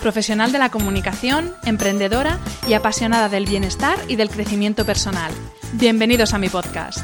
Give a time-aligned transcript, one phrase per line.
[0.00, 5.32] profesional de la comunicación, emprendedora y apasionada del bienestar y del crecimiento personal.
[5.72, 6.98] Bienvenidos a mi podcast.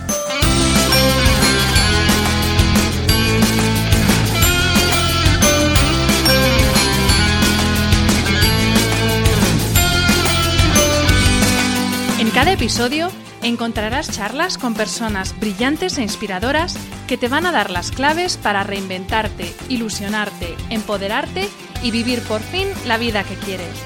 [12.19, 13.11] En cada episodio
[13.43, 18.63] encontrarás charlas con personas brillantes e inspiradoras que te van a dar las claves para
[18.63, 21.49] reinventarte, ilusionarte, empoderarte
[21.83, 23.77] y vivir por fin la vida que quieres.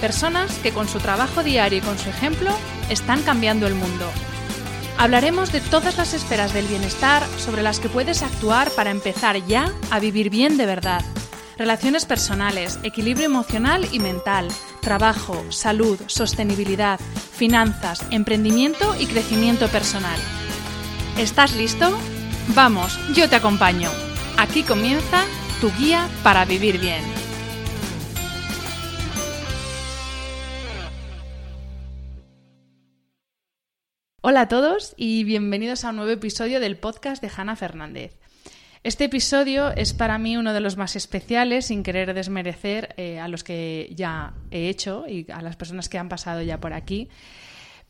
[0.00, 2.50] Personas que con su trabajo diario y con su ejemplo
[2.90, 4.10] están cambiando el mundo.
[4.98, 9.72] Hablaremos de todas las esferas del bienestar sobre las que puedes actuar para empezar ya
[9.90, 11.04] a vivir bien de verdad.
[11.58, 14.48] Relaciones personales, equilibrio emocional y mental,
[14.80, 17.00] trabajo, salud, sostenibilidad,
[17.32, 20.18] finanzas, emprendimiento y crecimiento personal.
[21.18, 21.96] ¿Estás listo?
[22.48, 23.90] Vamos, yo te acompaño.
[24.36, 25.24] Aquí comienza
[25.60, 27.25] tu guía para vivir bien.
[34.22, 38.18] Hola a todos y bienvenidos a un nuevo episodio del podcast de Hanna Fernández.
[38.82, 43.28] Este episodio es para mí uno de los más especiales, sin querer desmerecer eh, a
[43.28, 47.08] los que ya he hecho y a las personas que han pasado ya por aquí.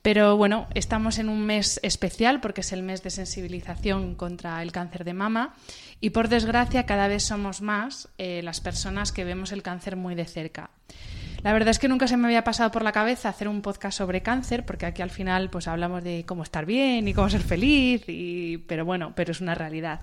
[0.02, 4.72] Pero bueno, estamos en un mes especial porque es el mes de sensibilización contra el
[4.72, 5.54] cáncer de mama
[6.00, 10.14] y por desgracia cada vez somos más eh, las personas que vemos el cáncer muy
[10.14, 10.70] de cerca.
[11.46, 13.96] La verdad es que nunca se me había pasado por la cabeza hacer un podcast
[13.96, 17.40] sobre cáncer, porque aquí al final pues hablamos de cómo estar bien y cómo ser
[17.40, 18.58] feliz, y...
[18.66, 20.00] pero bueno, pero es una realidad.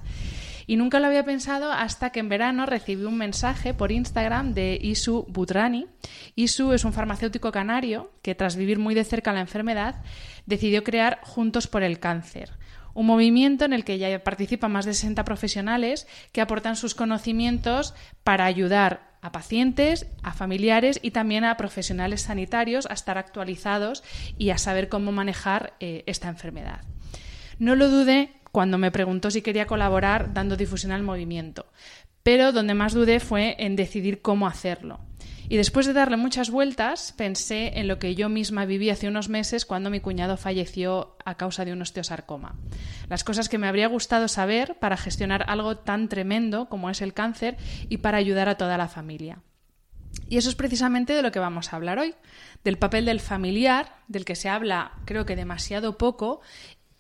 [0.68, 4.80] Y nunca lo había pensado hasta que en verano recibí un mensaje por Instagram de
[4.82, 5.88] Isu Butrani.
[6.36, 9.96] Isu es un farmacéutico canario que tras vivir muy de cerca la enfermedad
[10.46, 12.52] decidió crear Juntos por el Cáncer,
[12.94, 17.94] un movimiento en el que ya participan más de 60 profesionales que aportan sus conocimientos
[18.24, 24.04] para ayudar a pacientes, a familiares y también a profesionales sanitarios a estar actualizados
[24.38, 26.82] y a saber cómo manejar eh, esta enfermedad.
[27.58, 31.68] No lo dudé cuando me preguntó si quería colaborar dando difusión al movimiento,
[32.22, 35.00] pero donde más dudé fue en decidir cómo hacerlo.
[35.50, 39.30] Y después de darle muchas vueltas, pensé en lo que yo misma viví hace unos
[39.30, 42.56] meses cuando mi cuñado falleció a causa de un osteosarcoma.
[43.10, 47.14] Las cosas que me habría gustado saber para gestionar algo tan tremendo como es el
[47.14, 47.58] cáncer
[47.90, 49.40] y para ayudar a toda la familia.
[50.30, 52.16] Y eso es precisamente de lo que vamos a hablar hoy,
[52.64, 56.42] del papel del familiar, del que se habla creo que demasiado poco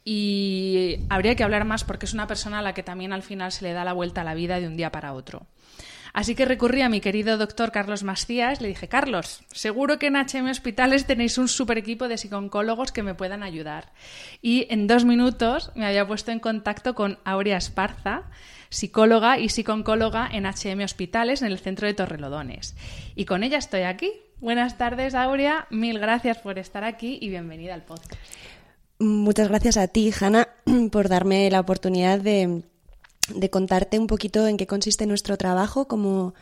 [0.03, 3.51] y habría que hablar más porque es una persona a la que también al final
[3.51, 5.47] se le da la vuelta a la vida de un día para otro.
[6.13, 10.15] Así que recurrí a mi querido doctor Carlos Macías, le dije, Carlos, seguro que en
[10.15, 13.91] HM Hospitales tenéis un super equipo de psicólogos que me puedan ayudar.
[14.39, 18.29] Y en dos minutos me había puesto en contacto con Aurea Esparza,
[18.69, 22.75] psicóloga y psiconcóloga en HM Hospitales en el centro de Torrelodones.
[23.15, 24.11] Y con ella estoy aquí.
[24.39, 25.65] Buenas tardes, Aurea.
[25.71, 28.21] Mil gracias por estar aquí y bienvenida al podcast.
[28.99, 30.47] Muchas gracias a ti, Hanna,
[30.91, 32.61] por darme la oportunidad de,
[33.29, 36.33] de contarte un poquito en qué consiste nuestro trabajo como,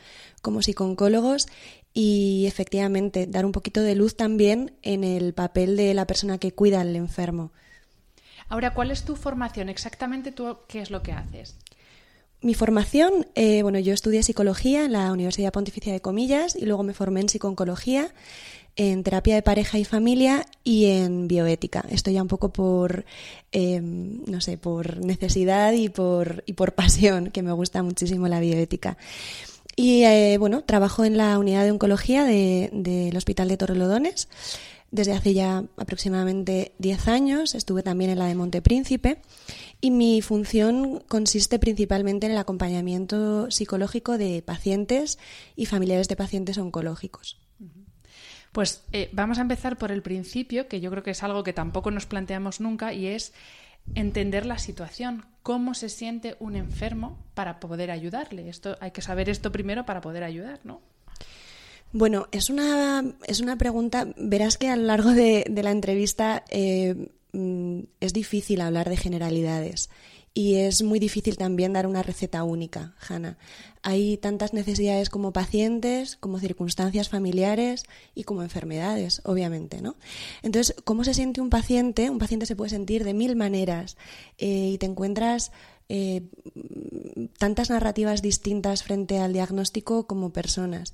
[0.41, 1.47] como psicólogos
[1.93, 6.53] y efectivamente dar un poquito de luz también en el papel de la persona que
[6.53, 7.51] cuida al enfermo.
[8.49, 9.69] Ahora, ¿cuál es tu formación?
[9.69, 11.55] Exactamente tú, ¿qué es lo que haces?
[12.41, 16.81] Mi formación, eh, bueno, yo estudié psicología en la Universidad Pontificia de Comillas y luego
[16.81, 18.11] me formé en psiconcología
[18.75, 21.85] en terapia de pareja y familia y en bioética.
[21.89, 23.05] Esto ya un poco por,
[23.51, 28.39] eh, no sé, por necesidad y por, y por pasión, que me gusta muchísimo la
[28.39, 28.97] bioética.
[29.75, 34.27] Y eh, bueno, trabajo en la unidad de oncología del de, Hospital de Torrelodones
[34.91, 37.55] desde hace ya aproximadamente 10 años.
[37.55, 39.21] Estuve también en la de Montepríncipe
[39.79, 45.17] y mi función consiste principalmente en el acompañamiento psicológico de pacientes
[45.55, 47.40] y familiares de pacientes oncológicos.
[48.51, 51.53] Pues eh, vamos a empezar por el principio, que yo creo que es algo que
[51.53, 53.33] tampoco nos planteamos nunca, y es
[53.95, 58.49] entender la situación, cómo se siente un enfermo para poder ayudarle.
[58.49, 60.81] Esto hay que saber esto primero para poder ayudar, ¿no?
[61.93, 67.09] Bueno, es una, es una pregunta, verás que a lo largo de, la entrevista eh,
[67.33, 69.89] mm, es difícil hablar de generalidades
[70.33, 73.37] y es muy difícil también dar una receta única, Hanna.
[73.83, 77.83] Hay tantas necesidades como pacientes, como circunstancias familiares
[78.15, 79.95] y como enfermedades, obviamente, ¿no?
[80.41, 82.09] Entonces, ¿cómo se siente un paciente?
[82.09, 83.97] Un paciente se puede sentir de mil maneras
[84.37, 85.51] eh, y te encuentras
[85.93, 86.21] eh,
[87.37, 90.93] tantas narrativas distintas frente al diagnóstico como personas.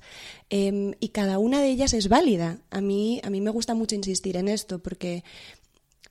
[0.50, 2.58] Em, y cada una de ellas es válida.
[2.70, 5.22] A mí, a mí me gusta mucho insistir en esto porque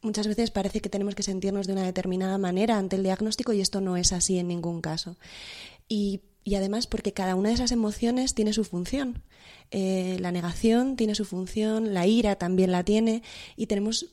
[0.02, 3.62] muchas veces parece que tenemos que sentirnos de una determinada manera ante el diagnóstico y
[3.62, 5.18] esto no es así en ningún caso.
[5.88, 6.22] Y,
[6.56, 9.22] además porque cada una de esas emociones tiene su función.
[9.70, 13.22] Eh, la negación tiene su función, la ira también la tiene
[13.58, 14.08] y tenemos,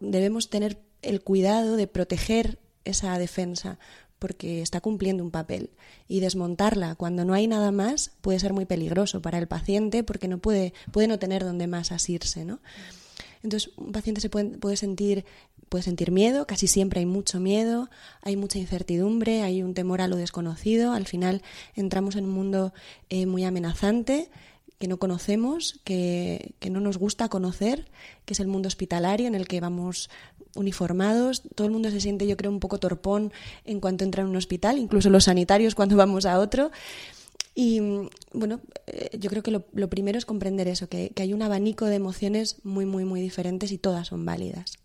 [0.00, 3.78] debemos tener el cuidado de proteger esa defensa
[4.18, 5.70] porque está cumpliendo un papel
[6.08, 10.28] y desmontarla cuando no hay nada más puede ser muy peligroso para el paciente porque
[10.28, 12.60] no puede, puede no tener donde más asirse, ¿no?
[13.42, 15.24] Entonces, un paciente se puede, puede, sentir,
[15.68, 17.88] puede sentir miedo, casi siempre hay mucho miedo,
[18.22, 20.92] hay mucha incertidumbre, hay un temor a lo desconocido.
[20.92, 21.42] Al final
[21.74, 22.72] entramos en un mundo
[23.08, 24.30] eh, muy amenazante
[24.78, 27.90] que no conocemos, que, que, no nos gusta conocer,
[28.24, 30.08] que es el mundo hospitalario en el que vamos
[30.54, 31.42] uniformados.
[31.54, 33.32] Todo el mundo se siente, yo creo, un poco torpón
[33.64, 36.70] en cuanto entra en un hospital, incluso los sanitarios cuando vamos a otro.
[37.60, 37.80] Y
[38.32, 41.96] bueno, eh, yo creo que lo, primero es comprender eso, que, hay un abanico de
[41.96, 44.78] emociones muy, muy, muy diferentes y todas son válidas.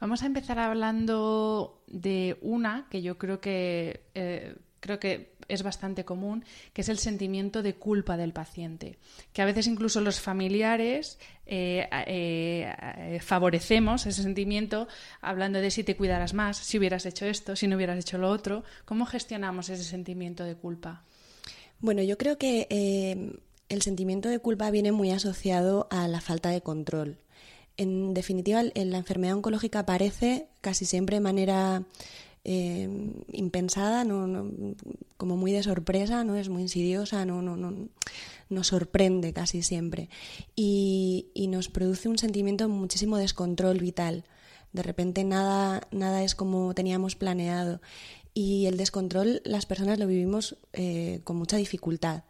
[0.00, 6.04] Vamos a empezar hablando de una que yo creo que eh, creo que es bastante
[6.04, 8.98] común, que es el sentimiento de culpa del paciente,
[9.32, 14.88] que a veces incluso los familiares eh, favorecemos ese sentimiento
[15.20, 18.28] hablando de si te cuidaras más, si hubieras hecho esto, si no hubieras hecho lo
[18.28, 18.64] otro.
[18.84, 21.04] ¿Cómo gestionamos ese sentimiento de culpa?
[21.80, 23.38] Bueno, yo creo que eh,
[23.70, 27.18] el sentimiento de culpa viene muy asociado a la falta de control.
[27.76, 31.84] En definitiva, en la enfermedad oncológica aparece casi siempre de manera
[32.44, 32.88] eh,
[33.32, 34.50] impensada, no,
[35.16, 37.88] como muy de sorpresa, no es muy insidiosa, no, no, no
[38.50, 40.08] nos sorprende casi siempre
[40.56, 44.24] y, y, nos produce un sentimiento de muchísimo descontrol vital.
[44.72, 47.80] De repente nada, nada es como teníamos planeado
[48.34, 52.24] y el descontrol las personas lo vivimos eh, con mucha dificultad.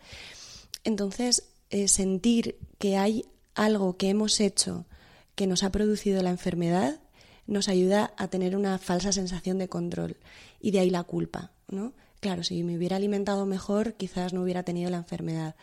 [0.85, 4.87] Entonces, eh, sentir que hay algo que hemos hecho
[5.35, 7.00] que nos ha producido la enfermedad
[7.47, 10.17] nos ayuda a tener una falsa sensación de control
[10.61, 11.93] y de ahí la culpa, ¿no?
[12.20, 15.56] Claro, si me hubiera alimentado mejor, quizás no hubiera tenido la enfermedad.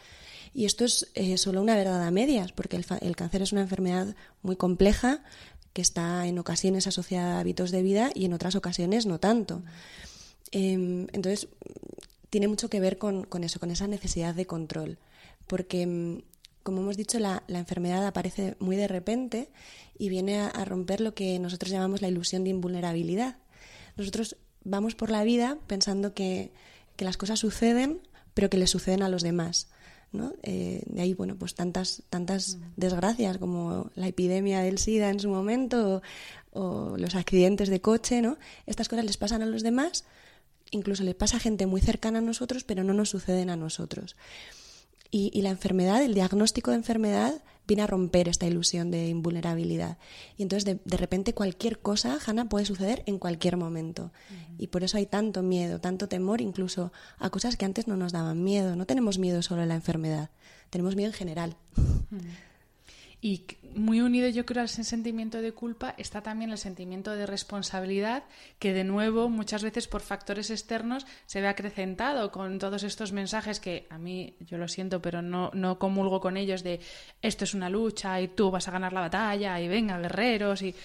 [0.53, 3.61] Y esto es eh, solo una verdad a medias, porque el, el, cáncer es una
[3.61, 5.23] enfermedad muy compleja
[5.73, 9.61] que está en ocasiones asociada a hábitos de vida y en otras ocasiones no tanto.
[10.51, 11.47] Em, entonces,
[12.29, 14.97] tiene mucho que ver con, eso, con esa necesidad de control,
[15.47, 16.21] porque, em,
[16.63, 19.49] como hemos dicho, la, enfermedad aparece muy de repente
[19.97, 23.37] y viene a, romper lo que nosotros llamamos la ilusión de invulnerabilidad.
[23.95, 26.51] Nosotros vamos por la vida pensando que,
[26.97, 28.01] las cosas suceden,
[28.33, 29.67] pero que le suceden a los demás.
[30.11, 30.33] ¿no?
[30.41, 35.29] Eh, de ahí, bueno, pues tantas, tantas desgracias como la epidemia del SIDA en su
[35.29, 36.01] momento
[36.53, 38.37] o, o, los accidentes de coche, ¿no?
[38.65, 40.05] Estas cosas les pasan a los demás,
[40.71, 44.15] incluso le pasa a gente muy cercana a nosotros, pero no nos suceden a nosotros.
[45.09, 49.97] Y, la enfermedad, el diagnóstico de enfermedad, viene a romper esta ilusión de invulnerabilidad.
[50.37, 54.11] Y entonces, de, repente, cualquier cosa, Hanna, puede suceder en cualquier momento.
[54.57, 58.11] Y por eso hay tanto miedo, tanto temor, incluso a cosas que antes no nos
[58.11, 58.75] daban miedo.
[58.75, 60.29] No tenemos miedo solo a la enfermedad,
[60.69, 61.57] tenemos miedo en general.
[63.19, 68.23] Y muy unido yo creo al sentimiento de culpa está también el sentimiento de responsabilidad
[68.59, 73.59] que de nuevo muchas veces por factores externos se ve acrecentado con todos estos mensajes
[73.59, 76.79] que a mí yo lo siento pero no, no comulgo con ellos de
[77.23, 80.75] esto es una lucha y tú vas a ganar la batalla y venga guerreros y...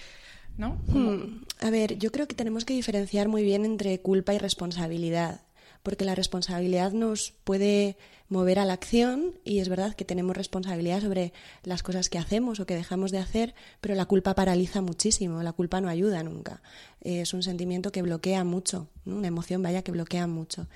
[0.55, 0.79] ¿No?
[0.85, 1.45] Hmm.
[1.61, 5.41] A ver, yo creo que tenemos que diferenciar muy bien entre culpa y responsabilidad
[5.83, 7.97] porque la responsabilidad nos puede
[8.33, 11.31] mover a la acción y es verdad que tenemos responsabilidad sobre
[11.63, 15.53] las cosas que hacemos o que dejamos de hacer, pero la culpa paraliza muchísimo, la
[15.53, 16.61] culpa no ayuda nunca.
[17.01, 20.67] Es un sentimiento que bloquea mucho, una emoción vaya que bloquea mucho.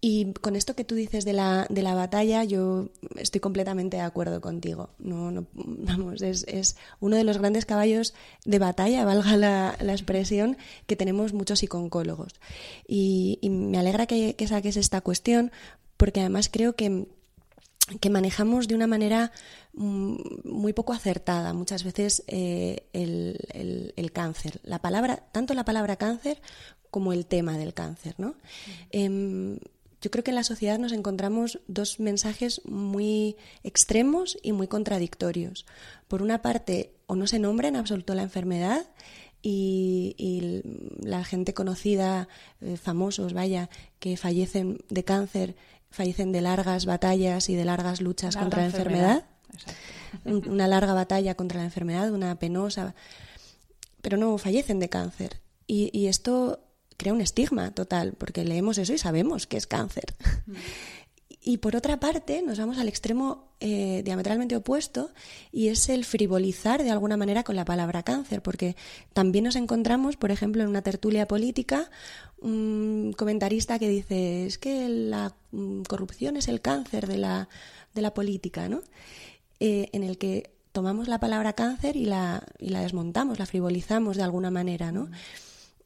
[0.00, 4.02] Y con esto que tú dices de la, de la batalla, yo estoy completamente de
[4.02, 4.90] acuerdo contigo.
[4.98, 8.14] No, no, vamos, es, es, uno de los grandes caballos
[8.44, 12.34] de batalla, valga la, la expresión, que tenemos muchos psicólogos.
[12.86, 15.52] Y, me alegra que saques esta cuestión,
[16.02, 17.06] porque además creo que
[18.00, 19.30] que manejamos de una manera
[19.72, 24.60] mm, muy poco acertada muchas veces eh, el, el, el, cáncer.
[24.64, 26.42] La palabra, tanto la palabra cáncer
[26.90, 28.34] como el tema del cáncer, ¿no?
[28.90, 29.60] Em,
[30.00, 35.66] yo creo que en la sociedad nos encontramos dos mensajes muy extremos y muy contradictorios.
[36.08, 38.86] Por una parte, o no se nombra en absoluto la enfermedad
[39.42, 40.62] y,
[41.00, 42.28] la gente conocida,
[42.60, 43.68] eh, famosos, vaya,
[43.98, 45.56] que fallecen de cáncer,
[45.92, 49.24] fallecen de largas batallas y de largas luchas contra la enfermedad.
[50.24, 52.94] Una larga batalla contra la enfermedad, una penosa,
[54.00, 55.40] pero no fallecen de cáncer.
[55.66, 56.60] y esto
[57.02, 60.14] crea un estigma total, porque leemos eso y sabemos que es cáncer.
[60.46, 60.52] Mm.
[61.44, 65.10] Y por otra parte, nos vamos al extremo eh, diametralmente opuesto
[65.50, 68.76] y es el frivolizar de alguna manera con la palabra cáncer, porque
[69.12, 71.90] también nos encontramos, por ejemplo, en una tertulia política,
[72.40, 77.48] un comentarista que dice es que la mm, corrupción es el cáncer de la,
[77.92, 78.82] de la política, ¿no?
[79.58, 84.16] Eh, en el que tomamos la palabra cáncer y la, y la desmontamos, la frivolizamos
[84.16, 85.06] de alguna manera, ¿no?
[85.06, 85.12] Mm.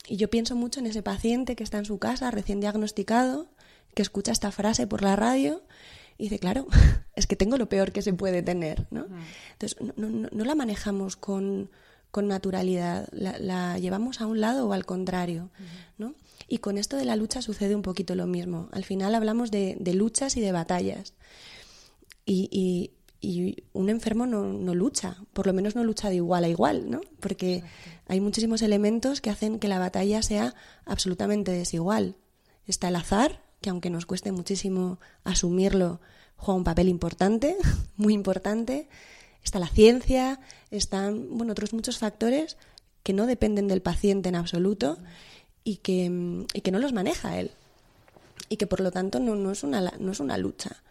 [0.08, 3.48] Y yo pienso mucho en ese paciente que está en su casa, recién diagnosticado,
[3.96, 5.62] que escucha esta frase por la radio
[6.18, 6.66] y dice, claro,
[7.16, 8.86] es que tengo lo peor que se puede tener.
[8.90, 9.06] ¿no?
[9.52, 11.70] Entonces, no, la manejamos con,
[12.14, 15.48] naturalidad, la, llevamos a un lado o al contrario.
[15.96, 16.14] ¿no?
[16.46, 18.68] Y con esto de la lucha sucede un poquito lo mismo.
[18.72, 21.14] Al final hablamos de, luchas y de batallas.
[22.26, 22.90] Y,
[23.22, 26.90] y un enfermo no, no, lucha, por lo menos no lucha de igual a igual,
[26.90, 27.00] ¿no?
[27.20, 27.64] Porque
[28.08, 32.16] hay muchísimos elementos que hacen que la batalla sea absolutamente desigual.
[32.66, 36.00] Está el azar, que aunque nos cueste muchísimo asumirlo,
[36.36, 37.56] juega un papel importante,
[37.96, 38.88] muy importante.
[39.42, 40.38] Está la ciencia,
[40.70, 42.58] están bueno, otros muchos factores
[43.02, 44.98] que no dependen del paciente en absoluto
[45.64, 47.50] y que, y que no los maneja él.
[48.48, 50.84] Y que por lo tanto no, es, una, no es una lucha.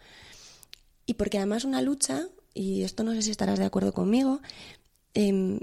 [1.05, 4.41] Y porque además una lucha, y esto no sé si estarás de acuerdo conmigo,
[5.13, 5.59] em,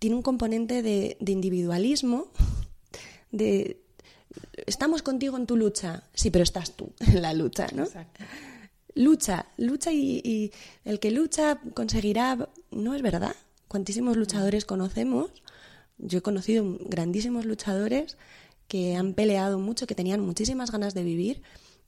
[0.00, 2.32] tiene un componente de, individualismo,
[3.30, 3.84] de
[4.66, 7.86] estamos contigo en tu lucha, sí, pero estás tú en la lucha, ¿no?
[8.94, 10.52] Lucha, lucha y,
[10.84, 13.34] el que lucha conseguirá, no es verdad.
[13.68, 15.30] Cuantísimos luchadores conocemos,
[15.98, 18.16] yo he conocido grandísimos luchadores
[18.66, 21.42] que han peleado mucho, que tenían muchísimas ganas de vivir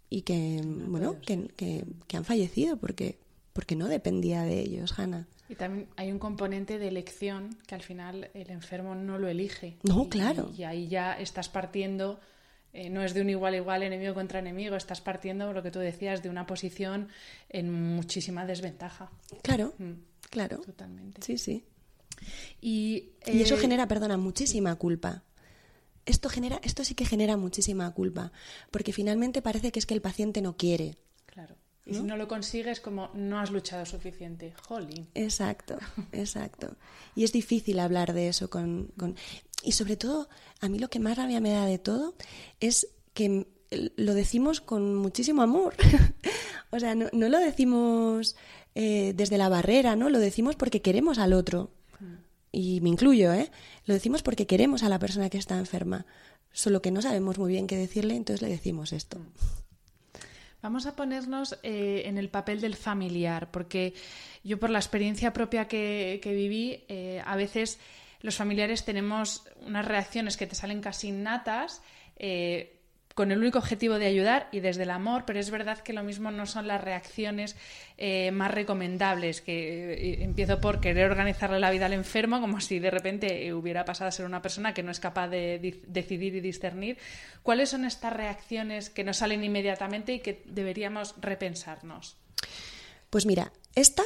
[0.08, 3.18] y que, bueno, que, han fallecido porque,
[3.52, 5.26] porque no dependía de ellos, Hanna.
[5.50, 9.78] Y también hay un componente de elección que al final el enfermo no lo elige.
[9.82, 10.52] No, claro.
[10.56, 12.20] Y, ahí ya estás partiendo,
[12.72, 15.80] eh, no es de un igual igual, enemigo contra enemigo, estás partiendo, lo que tú
[15.80, 17.08] decías, de una posición
[17.48, 19.10] en muchísima desventaja.
[19.42, 19.92] Claro, mm.
[20.30, 20.58] claro.
[20.58, 21.20] Totalmente.
[21.20, 21.64] Sí, sí.
[22.60, 25.24] Y, y eso eh, genera, perdona, muchísima culpa
[26.06, 28.32] esto genera, esto sí que genera muchísima culpa,
[28.70, 30.96] porque finalmente parece que es que el paciente no quiere.
[31.90, 34.54] Y si no lo consigues, como no has luchado suficiente.
[34.68, 35.08] Jolín.
[35.14, 35.78] Exacto,
[36.12, 36.76] exacto.
[37.14, 38.92] Y es difícil hablar de eso con,
[39.62, 40.28] Y sobre todo,
[40.60, 42.14] a mí lo que más rabia me da de todo
[42.60, 43.46] es que
[43.96, 45.74] lo decimos con muchísimo amor.
[46.70, 48.36] o sea, no, lo decimos
[48.74, 50.08] eh, desde la barrera, ¿no?
[50.08, 51.70] Lo decimos porque queremos al otro
[52.52, 53.50] y me incluyo, ¿eh?
[53.86, 56.06] Lo decimos porque queremos a la persona que está enferma,
[56.52, 59.18] solo que no sabemos muy bien qué decirle, entonces le decimos esto.
[60.62, 63.94] Vamos a ponernos eh, en el papel del familiar, porque
[64.44, 67.78] yo por la experiencia propia que, viví, eh, a veces
[68.20, 71.82] los familiares tenemos unas reacciones que te salen casi innatas.
[72.16, 72.79] Eh,
[73.14, 76.02] con el único objetivo de ayudar y desde el amor, pero es verdad que lo
[76.02, 77.56] mismo no son las reacciones
[77.98, 82.78] eh, más recomendables, que eh, empiezo por querer organizarle la vida al enfermo, como si
[82.78, 86.40] de repente hubiera pasado a ser una persona que no es capaz de decidir y
[86.40, 86.98] discernir.
[87.42, 92.16] ¿Cuáles son estas reacciones que nos salen inmediatamente y que deberíamos repensarnos?
[93.10, 94.04] Pues mira, esta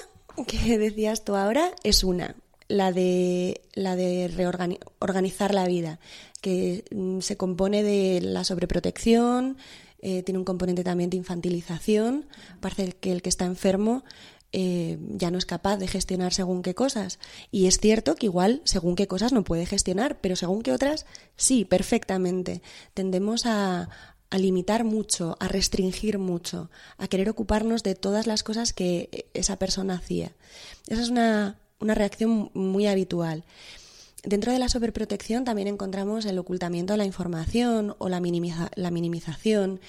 [0.49, 2.35] que decías tú ahora es una
[2.75, 6.01] la de, la de reorganizar la vida,
[6.41, 9.57] que mm, se compone de la sobreprotección,
[10.01, 12.27] eh, tiene un componente también de infantilización,
[12.61, 14.03] parece que el que está enfermo
[14.51, 17.21] eh, ya no es capaz de gestionar según qué cosas.
[17.53, 21.07] Y es cierto que igual según qué cosas no puede gestionar, pero según qué otras
[21.37, 22.61] sí, perfectamente.
[22.93, 23.89] Tendemos a,
[24.31, 29.61] a limitar mucho, a restringir mucho, a querer ocuparnos de todas las cosas que esa
[29.61, 30.33] persona hacía.
[30.89, 33.45] Esa es una, una reacción muy habitual.
[34.25, 38.23] Dentro de la sobreprotección también encontramos el ocultamiento de la información o la,
[38.75, 39.81] la minimización,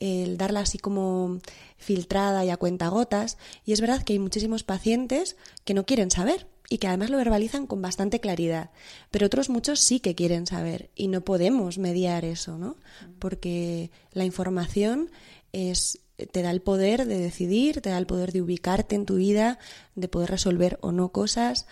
[0.00, 1.40] el darla así como
[1.76, 3.36] filtrada y a cuentagotas.
[3.66, 7.18] Y es verdad que hay muchísimos pacientes que no quieren saber y que además lo
[7.18, 8.70] verbalizan con bastante claridad.
[9.10, 12.76] Pero otros muchos sí que quieren saber y no podemos mediar eso, ¿no?
[13.18, 15.10] Porque la información
[15.52, 19.16] es te da el poder de decidir, te da el poder de ubicarte en tu
[19.16, 19.58] vida,
[19.94, 21.66] de poder resolver o no cosas.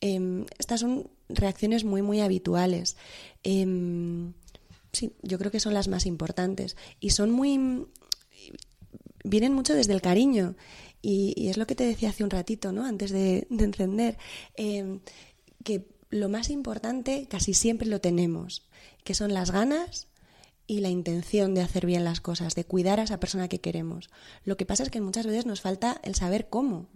[0.00, 2.96] Em, estas son reacciones muy, muy habituales.
[3.42, 4.32] Em,
[4.92, 6.76] sí, yo creo que son las más importantes.
[7.00, 7.86] Y son muy.
[9.24, 10.56] vienen mucho desde el cariño.
[11.00, 12.84] Y, es lo que te decía hace un ratito, ¿no?
[12.84, 14.18] Antes de, encender.
[14.56, 15.00] Eh,
[15.62, 18.62] que lo más importante casi siempre lo tenemos,
[19.02, 20.06] que son las ganas
[20.66, 24.10] y la intención de hacer bien las cosas, de cuidar a esa persona que queremos.
[24.44, 26.86] Lo que pasa es que muchas veces nos falta el saber cómo.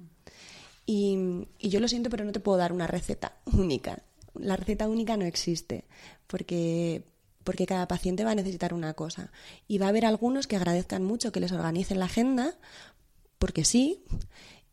[0.86, 4.02] Y, yo lo siento, pero no te puedo dar una receta única.
[4.34, 5.84] La receta única no existe,
[6.26, 7.04] porque,
[7.44, 9.30] porque cada paciente va a necesitar una cosa.
[9.66, 12.56] Y va a haber algunos que agradezcan mucho que les organicen la agenda,
[13.38, 14.02] porque sí,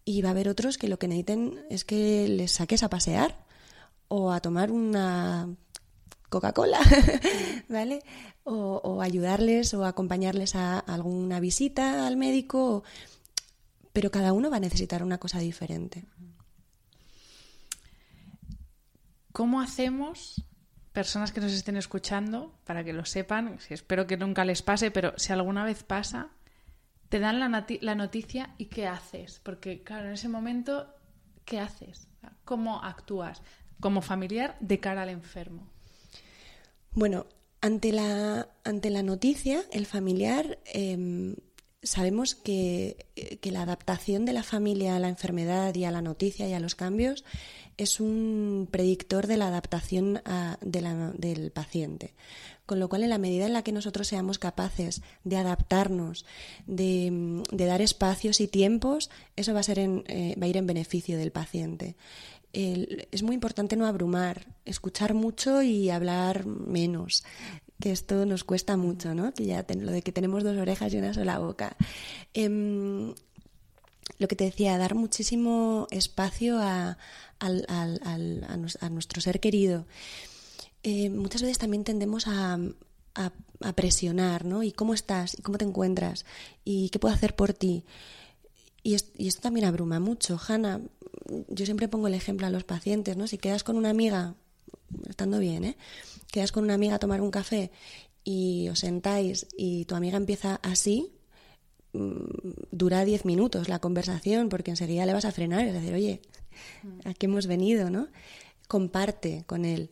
[0.06, 3.44] y va a haber otros que lo que necesiten es que les saques a pasear
[4.08, 5.50] o a tomar una
[6.36, 6.80] Coca-Cola,
[7.70, 8.04] ¿vale?
[8.44, 12.84] O, ayudarles o acompañarles a alguna visita al médico,
[13.94, 16.04] pero cada uno va a necesitar una cosa diferente.
[19.32, 20.44] ¿Cómo hacemos,
[20.92, 25.14] personas que nos estén escuchando, para que lo sepan, espero que nunca les pase, pero
[25.18, 26.32] si alguna vez pasa,
[27.08, 29.40] te dan la, la noticia y qué haces?
[29.42, 30.94] Porque, claro, en ese momento,
[31.46, 32.10] ¿qué haces?
[32.44, 33.42] ¿Cómo actúas
[33.80, 35.75] como familiar de cara al enfermo?
[36.96, 37.26] Bueno,
[37.60, 41.36] ante la, ante la noticia, el familiar, em,
[41.84, 43.06] sabemos que,
[43.42, 46.60] que, la adaptación de la familia a la enfermedad y a la noticia y a
[46.62, 47.26] los cambios
[47.78, 50.22] es un predictor de la adaptación
[50.62, 52.14] del paciente.
[52.66, 56.26] Con lo cual, en la medida en la que nosotros seamos capaces de adaptarnos,
[56.66, 61.18] de, dar espacios y tiempos, eso va a, ser eh, va a ir en beneficio
[61.18, 61.96] del paciente
[62.56, 67.24] es muy importante no abrumar, escuchar mucho y hablar menos,
[67.82, 69.34] que esto nos cuesta mucho, ¿no?
[69.34, 71.76] Que ya lo de que tenemos dos orejas y una sola boca.
[72.34, 73.14] Em,
[74.18, 76.98] lo que te decía, dar muchísimo espacio a,
[78.90, 79.86] nuestro ser querido.
[80.84, 82.58] Eh, muchas veces también tendemos a,
[83.16, 84.64] a, presionar, ¿no?
[84.64, 85.38] ¿Y cómo estás?
[85.38, 86.26] ¿Y cómo te encuentras?
[86.64, 87.84] ¿Y qué puedo hacer por ti?
[88.86, 90.40] Y, esto también abruma mucho.
[90.48, 90.80] Hanna,
[91.48, 93.28] yo siempre pongo el ejemplo a los pacientes, ¿no?
[93.28, 94.36] Si quedas con una amiga,
[95.10, 95.78] estando bien, ¿eh?
[96.32, 97.72] Quedas con una amiga a tomar un café
[98.24, 101.12] y os sentáis y tu amiga empieza así,
[101.94, 105.80] mm, dura diez minutos la conversación porque enseguida le vas a frenar y vas a
[105.80, 106.22] decir, oye,
[107.06, 108.08] ¿a qué hemos venido, no?
[108.68, 109.92] Comparte con él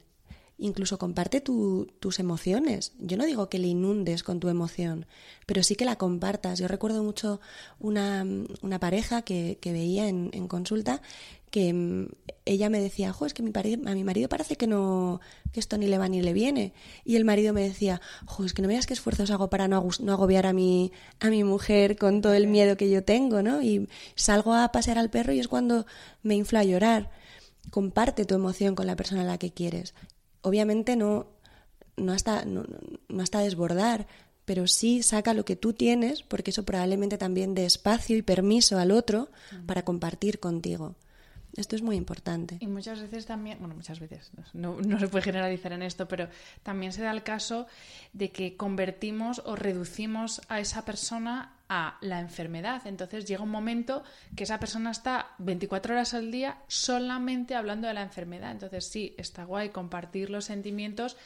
[0.58, 2.94] incluso comparte tus emociones.
[3.00, 5.06] Yo no digo que le inundes con tu emoción,
[5.46, 6.60] pero sí que la compartas.
[6.60, 7.42] Yo recuerdo mucho
[7.80, 8.26] una,
[8.80, 11.02] pareja que, veía en, consulta
[11.50, 12.08] que mm,
[12.46, 15.78] ella me decía, jo, es que mi a mi marido parece que no, que esto
[15.78, 16.74] ni le va ni le viene.
[17.04, 19.88] Y el marido me decía, jo, es que no veas qué esfuerzos hago para no,
[20.08, 23.62] agobiar a mi, a mi mujer con todo el miedo que yo tengo, ¿no?
[23.62, 25.86] Y salgo a pasear al perro y es cuando
[26.22, 27.12] me infla a llorar
[27.70, 29.94] comparte tu emoción con la persona a la que quieres
[30.44, 31.28] obviamente no,
[31.98, 32.64] no, hasta, no,
[33.10, 34.08] no hasta desbordar,
[34.46, 38.78] pero sí saca lo que tú tienes, porque eso probablemente también dé espacio y permiso
[38.78, 39.30] al otro
[39.66, 40.96] para compartir contigo.
[41.56, 42.58] Esto es muy importante.
[42.60, 46.28] Y muchas veces también, bueno, muchas veces, no, no, se puede generalizar en esto, pero
[46.64, 47.68] también se da el caso
[48.12, 52.86] de que convertimos o reducimos a esa persona a la enfermedad.
[52.86, 54.04] Entonces llega un momento
[54.36, 58.52] que esa persona está 24 horas al día solamente hablando de la enfermedad.
[58.52, 61.18] Entonces sí, está guay compartir los sentimientos,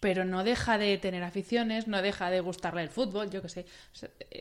[0.00, 3.66] pero no deja de tener aficiones, no deja de gustarle el fútbol, yo qué sé.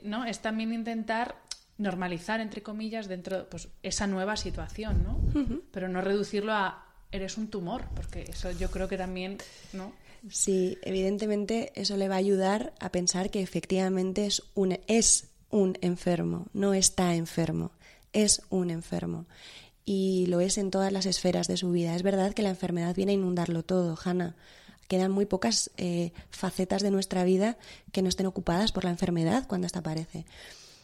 [0.03, 0.25] ¿no?
[0.25, 1.35] Es también intentar
[1.77, 5.19] normalizar, entre comillas, dentro pues esa nueva situación, ¿no?
[5.71, 9.37] Pero no reducirlo a eres un tumor, porque eso yo creo que también,
[9.71, 9.93] ¿no?
[10.29, 15.77] Sí, evidentemente eso le va a ayudar a pensar que efectivamente es un, es un
[15.81, 17.71] enfermo, no está enfermo,
[18.11, 19.27] es un enfermo.
[19.85, 21.95] Y lo es en todas las esferas de su vida.
[21.95, 24.35] Es verdad que la enfermedad viene a inundarlo todo, Hanna.
[24.87, 27.57] Quedan muy pocas eh, facetas de nuestra vida
[27.91, 30.25] que no estén ocupadas por la enfermedad cuando esta aparece.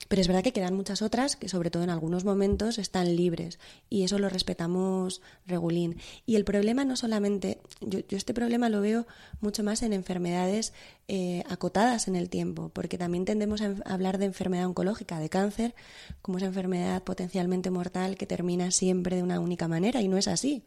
[0.09, 3.59] Pero es verdad que quedan muchas otras que, sobre todo en algunos momentos, están libres
[3.91, 5.97] y eso lo respetamos regulín.
[6.25, 9.05] Y el problema no solamente, yo, este problema lo veo
[9.39, 10.73] mucho más en enfermedades
[11.07, 15.75] eh, acotadas en el tiempo, porque también tendemos a hablar de enfermedad oncológica, de cáncer,
[16.23, 20.27] como esa enfermedad potencialmente mortal que termina siempre de una única manera y no es
[20.27, 20.63] así.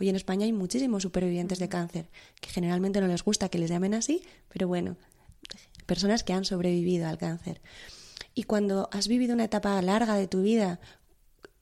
[0.00, 3.70] Hoy en España hay muchísimos supervivientes de cáncer, que generalmente no les gusta que les
[3.70, 4.96] llamen así, pero bueno,
[5.86, 7.60] personas que han sobrevivido al cáncer.
[8.34, 10.80] Y cuando has vivido una etapa larga de tu vida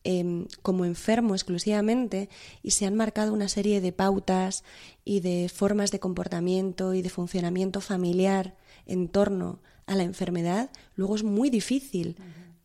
[0.04, 2.28] em, como enfermo exclusivamente
[2.62, 4.64] y se han marcado una serie de pautas
[5.04, 11.16] y de formas de comportamiento y de funcionamiento familiar en torno a la enfermedad, luego
[11.16, 12.16] es muy difícil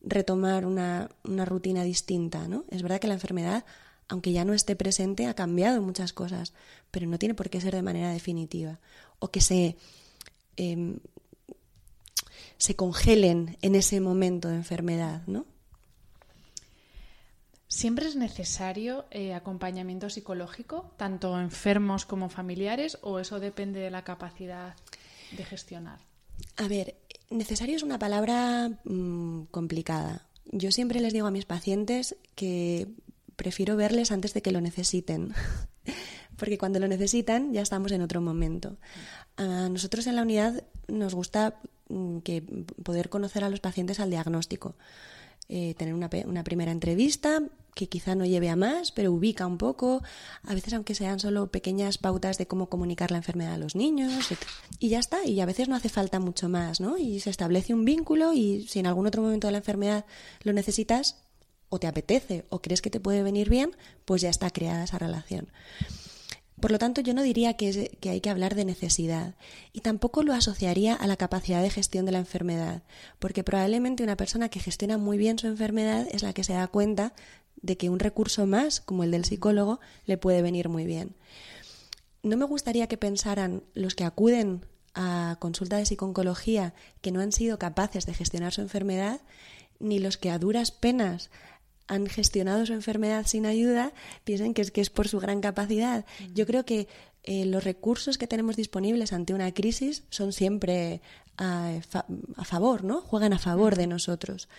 [0.02, 2.48] retomar una, una, rutina distinta.
[2.48, 2.66] ¿no?
[2.70, 3.66] Es verdad que la enfermedad,
[4.10, 6.54] aunque ya no esté presente, ha cambiado muchas cosas,
[6.92, 8.80] pero no tiene por qué ser de manera definitiva.
[9.20, 9.78] O que se
[10.58, 11.00] em,
[12.58, 15.46] se congelen en ese momento de enfermedad, ¿no?
[17.68, 24.04] ¿Siempre es necesario eh, acompañamiento psicológico, tanto enfermos como familiares, o eso depende de la
[24.04, 24.76] capacidad
[25.36, 25.98] de gestionar?
[26.58, 26.96] A ver,
[27.32, 30.28] necesario es una palabra mm, complicada.
[30.52, 32.88] Yo siempre les digo a mis pacientes que
[33.36, 35.34] prefiero verles antes de que lo necesiten,
[36.38, 38.78] porque cuando lo necesitan ya estamos en otro momento.
[39.38, 41.60] A nosotros en la unidad nos gusta
[42.24, 42.42] que
[42.84, 44.76] poder conocer a los pacientes al diagnóstico.
[45.50, 47.44] Eh, tener una, una, primera entrevista
[47.76, 50.02] que quizá no lleve a más, pero ubica un poco,
[50.44, 54.30] a veces aunque sean solo pequeñas pautas de cómo comunicar la enfermedad a los niños,
[54.80, 56.98] y ya está, y a veces no hace falta mucho más, ¿no?
[56.98, 60.06] Y se establece un vínculo y si en algún otro momento de la enfermedad
[60.44, 61.18] lo necesitas,
[61.70, 63.76] o te apetece, o crees que te puede venir bien,
[64.06, 65.50] pues ya está creada esa relación.
[66.64, 69.36] Por lo tanto, yo no diría que, hay que hablar de necesidad
[69.74, 72.84] y tampoco lo asociaría a la capacidad de gestión de la enfermedad,
[73.20, 76.66] porque probablemente una persona que gestiona muy bien su enfermedad es la que se da
[76.68, 77.12] cuenta
[77.62, 81.18] de que un recurso más, como el del psicólogo, le puede venir muy bien.
[82.22, 87.34] No me gustaría que pensaran los que acuden a consulta de psiconcología que no han
[87.34, 89.20] sido capaces de gestionar su enfermedad,
[89.80, 91.30] ni los que a duras penas
[91.88, 93.94] han gestionado su enfermedad sin ayuda
[94.24, 96.06] piensen que es que es por su gran capacidad.
[96.34, 96.88] Yo creo que
[97.24, 101.02] eh, los recursos que tenemos disponibles ante una crisis son siempre
[101.38, 101.80] a,
[102.36, 103.02] a, favor, ¿no?
[103.02, 104.50] Juegan a favor de nosotros.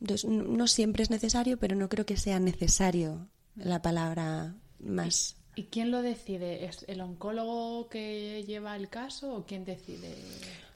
[0.00, 5.36] Entonces, no siempre es necesario, pero no creo que sea necesario la palabra más.
[5.56, 6.66] ¿Y quién lo decide?
[6.66, 10.14] ¿Es el oncólogo que lleva el caso o quién decide?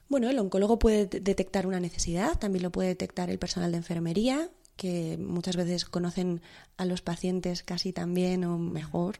[0.09, 4.49] Bueno, el oncólogo puede detectar una necesidad, también lo puede detectar el personal de enfermería,
[4.75, 6.41] que muchas veces conocen
[6.77, 9.19] a los pacientes casi tan bien o mejor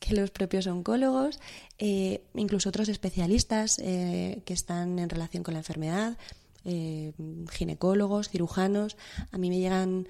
[0.00, 1.40] que los propios oncólogos,
[1.78, 6.18] eh, incluso otros especialistas eh, que están en relación con la enfermedad,
[6.64, 7.12] eh,
[7.50, 8.96] ginecólogos, cirujanos.
[9.32, 10.08] A mí me llegan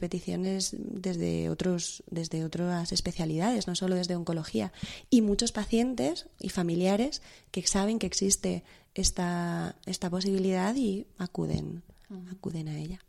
[0.00, 4.72] peticiones desde otros desde otras especialidades, no solo desde oncología,
[5.10, 11.82] y muchos pacientes y familiares que saben que existe esta, esta posibilidad y acuden,
[12.30, 13.04] acuden a ella.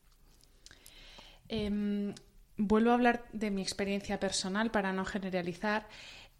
[1.49, 2.13] Eh,
[2.57, 5.87] vuelvo a hablar de mi experiencia personal para no generalizar.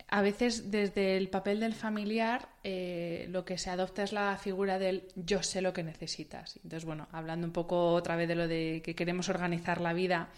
[0.07, 4.77] A veces desde el papel del familiar eh, lo que se adopta es la figura
[4.77, 6.57] del yo sé lo que necesitas.
[6.57, 10.29] Entonces, bueno, hablando un poco otra vez de lo de que queremos organizar la vida,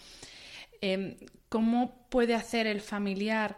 [0.82, 1.18] eh,
[1.50, 3.58] ¿cómo puede hacer el familiar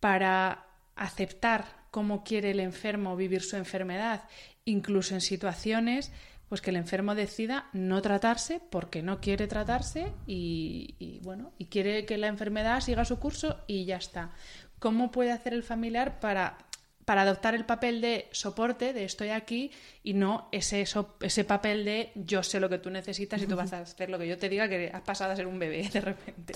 [0.00, 4.24] para aceptar cómo quiere el enfermo vivir su enfermedad,
[4.64, 6.12] incluso en situaciones
[6.48, 12.06] pues que el enfermo decida no tratarse porque no quiere tratarse y, bueno, y quiere
[12.06, 14.30] que la enfermedad siga su curso y ya está.
[14.78, 16.58] ¿Cómo puede hacer el familiar para,
[17.04, 19.72] para adoptar el papel de soporte, de estoy aquí,
[20.04, 20.84] y no ese,
[21.20, 24.18] ese papel de yo sé lo que tú necesitas y tú vas a hacer lo
[24.18, 26.54] que yo te diga que has pasado a ser un bebé de repente?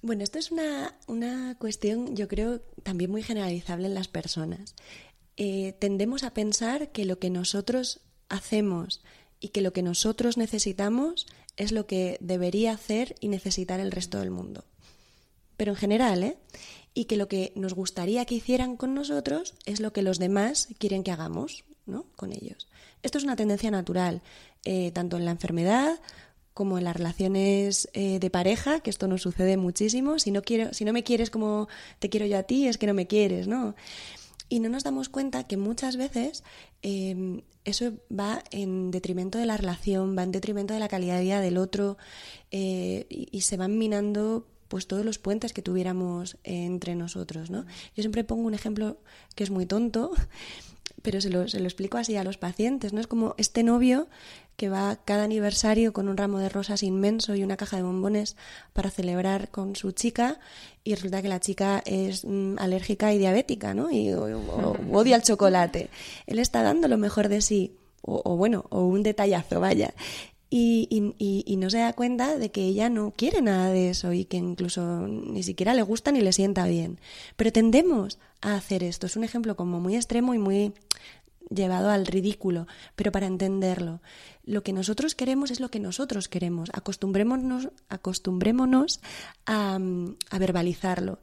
[0.00, 4.74] Bueno, esto es una, una cuestión, yo creo, también muy generalizable en las personas.
[5.36, 9.02] Eh, tendemos a pensar que lo que nosotros hacemos
[9.40, 14.18] y que lo que nosotros necesitamos es lo que debería hacer y necesitar el resto
[14.18, 14.64] del mundo.
[15.56, 16.36] Pero en general, ¿eh?
[16.94, 20.68] Y que lo que nos gustaría que hicieran con nosotros es lo que los demás
[20.78, 22.06] quieren que hagamos, ¿no?
[22.16, 22.68] Con ellos.
[23.02, 24.22] Esto es una tendencia natural,
[24.64, 26.00] eh, tanto en la enfermedad
[26.54, 30.20] como en las relaciones eh, de pareja, que esto nos sucede muchísimo.
[30.20, 32.86] Si no, quiero, si no me quieres como te quiero yo a ti, es que
[32.86, 33.74] no me quieres, ¿no?
[34.54, 36.44] Y no nos damos cuenta que muchas veces
[36.80, 41.24] em, eso va en detrimento de la relación, va en detrimento de la calidad de
[41.24, 41.98] vida del otro
[42.52, 47.64] eh, y, se van minando pues todos los puentes que tuviéramos entre nosotros, ¿no?
[47.96, 49.00] Yo siempre pongo un ejemplo
[49.34, 50.12] que es muy tonto,
[51.04, 53.00] pero se lo, se lo explico así a los pacientes, ¿no?
[53.00, 54.08] Es como este novio
[54.56, 58.36] que va cada aniversario con un ramo de rosas inmenso y una caja de bombones
[58.72, 60.40] para celebrar con su chica
[60.82, 63.90] y resulta que la chica es mm, alérgica y diabética, ¿no?
[63.90, 65.90] Y odia el chocolate.
[66.26, 69.92] Él está dando lo mejor de sí, o, bueno, o un detallazo, vaya.
[70.48, 70.88] Y,
[71.18, 74.24] y, y, no se da cuenta de que ella no quiere nada de eso y
[74.24, 76.98] que incluso ni siquiera le gusta ni le sienta bien.
[77.36, 79.06] Pero tendemos a hacer esto.
[79.06, 80.74] Es un ejemplo como muy extremo y muy
[81.50, 84.00] llevado al ridículo, pero para entenderlo.
[84.44, 86.70] Lo que nosotros queremos es lo que nosotros queremos.
[86.72, 89.00] Acostumbrémonos, acostumbrémonos
[89.46, 89.78] a,
[90.30, 91.18] a verbalizarlo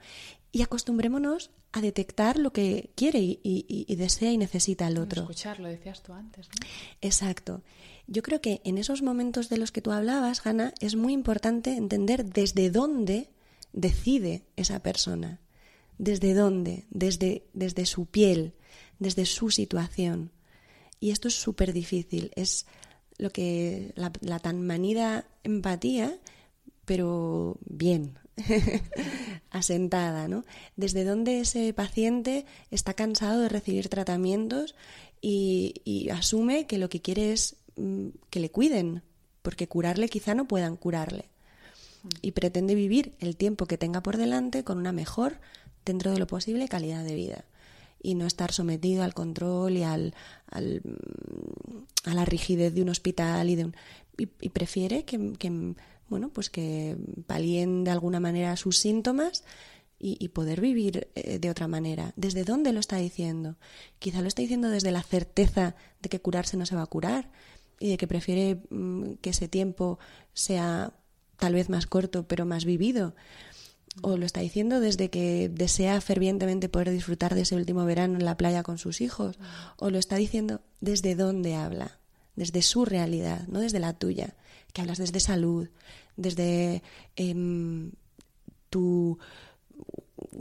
[0.52, 5.22] y acostumbrémonos a detectar lo que quiere y, desea y necesita el otro.
[5.22, 6.48] Escucharlo, decías tú antes.
[6.48, 6.68] ¿no?
[7.02, 7.62] Exacto.
[8.08, 11.78] Yo creo que en esos momentos de los que tú hablabas, Hanna, es muy importante
[11.78, 13.30] entender desde dónde
[13.72, 15.40] decide esa persona.
[16.02, 18.56] Desde dónde, desde, desde su piel,
[18.98, 20.32] desde su situación.
[21.00, 22.32] Y esto es súper difícil.
[22.36, 22.66] Es
[23.20, 26.18] lo que la, tan manida empatía,
[26.86, 28.18] pero bien,
[29.52, 30.44] asentada, ¿no?
[30.76, 34.74] Desde donde ese paciente está cansado de recibir tratamientos
[35.22, 39.04] y, asume que lo que quiere es mm, que le cuiden,
[39.44, 41.26] porque curarle quizá no puedan curarle.
[42.24, 45.40] Y pretende vivir el tiempo que tenga por delante con una mejor,
[45.86, 47.46] dentro de lo posible, calidad de vida.
[48.04, 50.13] Y no estar sometido al control y al,
[50.52, 53.76] mm, a la rigidez de un hospital y de un,
[54.17, 55.76] y, prefiere que, que,
[56.10, 59.44] bueno, pues que palien de alguna manera sus síntomas
[60.04, 62.13] y, poder vivir eh, de otra manera.
[62.15, 63.58] ¿Desde dónde lo está diciendo?
[64.00, 67.30] Quizá lo está diciendo desde la certeza de que curarse no se va a curar
[67.80, 70.00] y de que prefiere mm, que ese tiempo
[70.34, 70.94] sea
[71.38, 73.13] tal vez más corto pero más vivido.
[74.02, 78.24] O lo está diciendo desde que desea fervientemente poder disfrutar de ese último verano en
[78.24, 79.38] la playa con sus hijos.
[79.78, 82.00] O lo está diciendo desde dónde habla,
[82.36, 84.36] desde su realidad, no desde la tuya.
[84.72, 85.68] Que hablas desde salud,
[86.16, 86.82] desde
[87.18, 87.92] em,
[88.70, 89.20] tu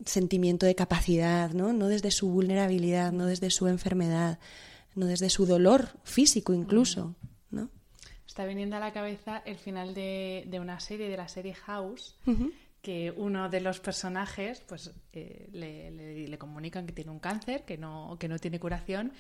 [0.07, 1.73] sentimiento de capacidad, ¿no?
[1.73, 4.39] No desde su vulnerabilidad, no desde su enfermedad,
[4.95, 7.17] no desde su dolor físico incluso,
[7.51, 7.69] ¿no?
[8.27, 12.17] Está viniendo a la cabeza el final de, de una serie, de la serie House,
[12.83, 15.90] que uno de los personajes pues eh, le,
[16.27, 19.12] le, comunican que tiene un cáncer, que no, que no tiene curación,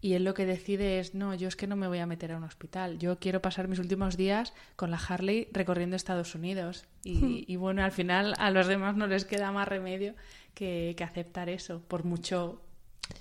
[0.00, 2.32] y él lo que decide es, no, yo es que no me voy a meter
[2.32, 6.86] a un hospital, yo quiero pasar mis últimos días con la Harley recorriendo Estados Unidos.
[7.02, 10.14] Y, y bueno, al final a los demás no les queda más remedio
[10.54, 12.62] que, que aceptar eso, por mucho,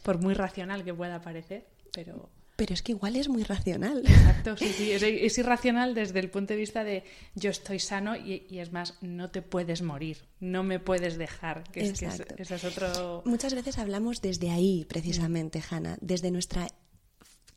[0.04, 4.00] por muy racional que pueda parecer, pero pero es que igual es muy racional.
[4.00, 5.04] Exacto, sí, sí, es,
[5.38, 7.04] irracional desde el punto de vista de
[7.36, 11.64] yo estoy sano y, es más, no te puedes morir, no me puedes dejar.
[11.72, 13.22] Que es, que es otro...
[13.26, 15.64] Muchas veces hablamos desde ahí, precisamente, mm.
[15.70, 16.68] Hanna, desde nuestra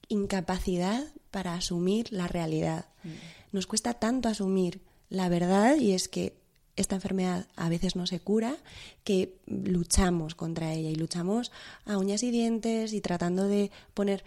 [0.09, 2.91] incapacidad para asumir la realidad.
[3.03, 3.09] Mm.
[3.53, 6.39] Nos cuesta tanto asumir la verdad y es que
[6.77, 8.57] esta enfermedad a veces no se cura,
[9.03, 11.53] que luchamos contra ella y luchamos
[11.85, 14.25] a uñas y dientes y tratando de poner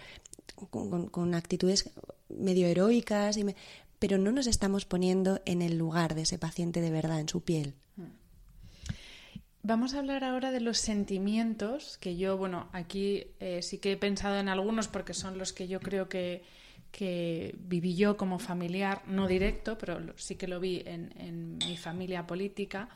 [0.69, 1.89] con, actitudes
[2.29, 3.45] medio heroicas, y
[3.99, 7.41] pero no nos estamos poniendo en el lugar de ese paciente de verdad, en su
[7.41, 7.73] piel.
[9.65, 13.97] Vamos a hablar ahora de los sentimientos, que yo, bueno, aquí eh, sí que he
[13.97, 16.43] pensado en algunos porque son los que yo creo que,
[16.91, 21.77] que viví yo como familiar, no directo, pero sí que lo vi en, en mi
[21.77, 22.89] familia política.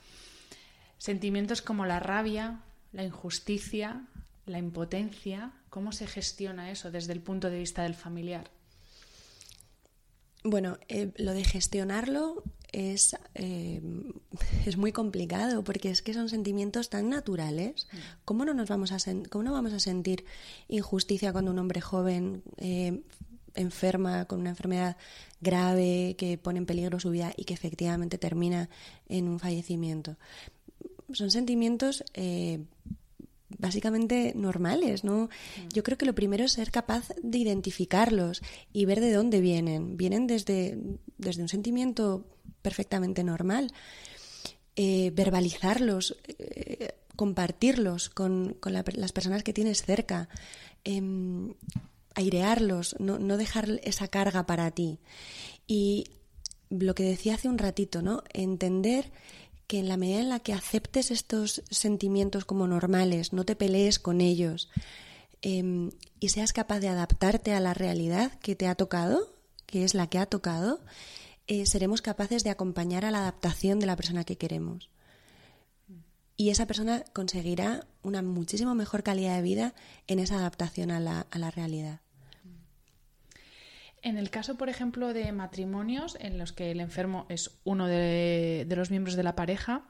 [0.97, 2.59] Sentimientos como la rabia,
[2.91, 4.05] la injusticia,
[4.47, 8.49] la impotencia, ¿cómo se gestiona eso desde el punto de vista del familiar?
[10.43, 13.81] Bueno, eh, lo de gestionarlo es, eh,
[14.65, 17.87] es muy complicado porque es que son sentimientos tan naturales.
[17.91, 17.97] Mm.
[18.25, 18.97] ¿Cómo no, nos vamos a
[19.29, 20.25] cómo no vamos a sentir
[20.69, 23.01] injusticia cuando un hombre joven eh,
[23.55, 24.97] enferma con una enfermedad
[25.41, 28.69] grave que pone en peligro su vida y que efectivamente termina
[29.09, 30.15] en un fallecimiento?
[31.11, 32.03] Son sentimientos
[33.49, 35.25] básicamente normales, ¿no?
[35.25, 35.67] Mm.
[35.73, 38.41] Yo creo que lo primero es ser capaz de identificarlos
[38.73, 39.97] y ver de dónde vienen.
[39.97, 40.77] Vienen desde,
[41.17, 42.25] desde un sentimiento
[42.61, 43.71] perfectamente normal.
[44.75, 50.29] Eh, verbalizarlos, eh, compartirlos con, las personas que tienes cerca,
[50.83, 51.55] em,
[52.13, 54.99] airearlos, no, no dejar esa carga para ti.
[55.65, 56.05] Y
[56.69, 58.23] lo que decía hace un ratito, ¿no?
[58.33, 59.11] Entender
[59.67, 63.99] que en la medida en la que aceptes estos sentimientos como normales, no te pelees
[63.99, 64.69] con ellos
[65.41, 69.33] em, y seas capaz de adaptarte a la realidad que te ha tocado,
[69.65, 70.79] que es la que ha tocado,
[71.47, 74.89] eh, seremos capaces de acompañar a la adaptación de la persona que queremos.
[76.37, 79.73] Y esa persona conseguirá una muchísimo mejor calidad de vida
[80.07, 82.01] en esa adaptación a la, a la realidad.
[84.01, 88.65] En el caso, por ejemplo, de matrimonios en los que el enfermo es uno de,
[88.69, 89.83] los miembros de la pareja,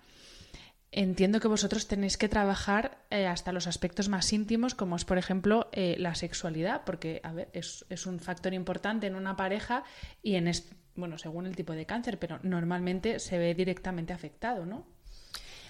[0.92, 5.18] entiendo que vosotros tenéis que trabajar eh, hasta los aspectos más íntimos, como es, por
[5.18, 9.84] ejemplo, eh, la sexualidad, porque a ver, es, un factor importante en una pareja
[10.24, 10.50] y en,
[10.96, 14.86] bueno, según el tipo de cáncer, pero normalmente se ve directamente afectado, ¿no?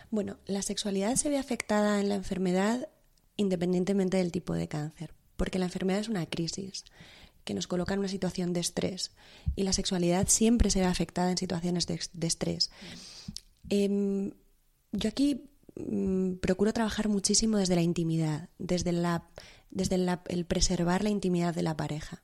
[0.10, 2.88] Bueno, la sexualidad se ve afectada en la enfermedad
[3.36, 6.86] independientemente del tipo de cáncer, porque la enfermedad es una crisis
[7.48, 9.12] que nos coloca en una situación de estrés.
[9.56, 12.70] Y la sexualidad siempre se ve afectada en situaciones de, estrés.
[13.70, 14.32] Em,
[14.92, 21.64] yo aquí mm, procuro trabajar muchísimo desde la intimidad, desde, el preservar la intimidad de
[21.64, 22.22] la pareja.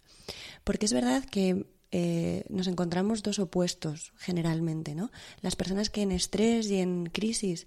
[0.65, 5.09] Porque es verdad que eh, nos encontramos dos opuestos generalmente, ¿no?
[5.41, 7.65] Las personas que en estrés y en crisis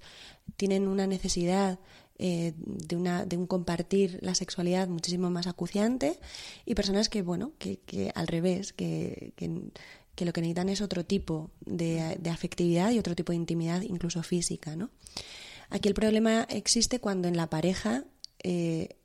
[0.58, 1.78] tienen una necesidad
[2.18, 6.18] eh, de, una, de un compartir la sexualidad muchísimo más acuciante
[6.64, 9.50] y personas que, bueno, que, que al revés, que, que,
[10.14, 13.82] que, lo que necesitan es otro tipo de, de, afectividad y otro tipo de intimidad,
[13.82, 14.90] incluso física, ¿no?
[15.68, 18.04] Aquí el problema existe cuando en la pareja
[18.42, 18.96] eh,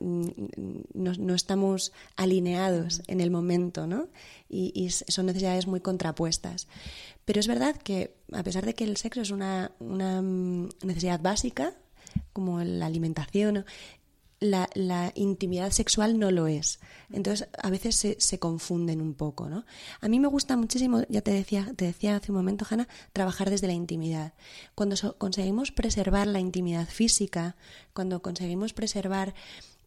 [0.00, 4.08] no, no, estamos alineados en el momento, ¿no?
[4.48, 6.68] Y, y, son necesidades muy contrapuestas.
[7.24, 11.74] Pero es verdad que, a pesar de que el sexo es una, una necesidad básica,
[12.32, 13.64] como la alimentación,
[14.40, 16.80] la, la, intimidad sexual no lo es.
[17.12, 19.66] Entonces, a veces se, se, confunden un poco, ¿no?
[20.00, 23.50] A mí me gusta muchísimo, ya te decía, te decía hace un momento, Hanna, trabajar
[23.50, 24.32] desde la intimidad.
[24.74, 27.56] Cuando conseguimos preservar la intimidad física,
[27.92, 29.34] cuando conseguimos preservar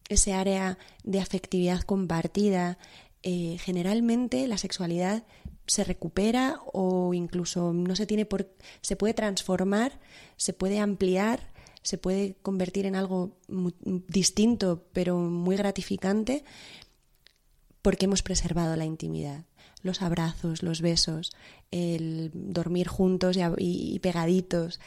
[0.08, 2.78] ese área de afectividad compartida,
[3.22, 5.24] eh, generalmente la sexualidad
[5.66, 8.50] se recupera o incluso no se tiene por
[8.82, 9.98] se puede transformar,
[10.36, 11.53] se puede ampliar,
[11.84, 13.74] se puede convertir en algo muy,
[14.08, 16.44] distinto pero muy gratificante
[17.82, 19.44] porque hemos preservado la intimidad.
[19.82, 21.30] Los abrazos, los besos,
[21.70, 24.80] el dormir juntos y, y pegaditos,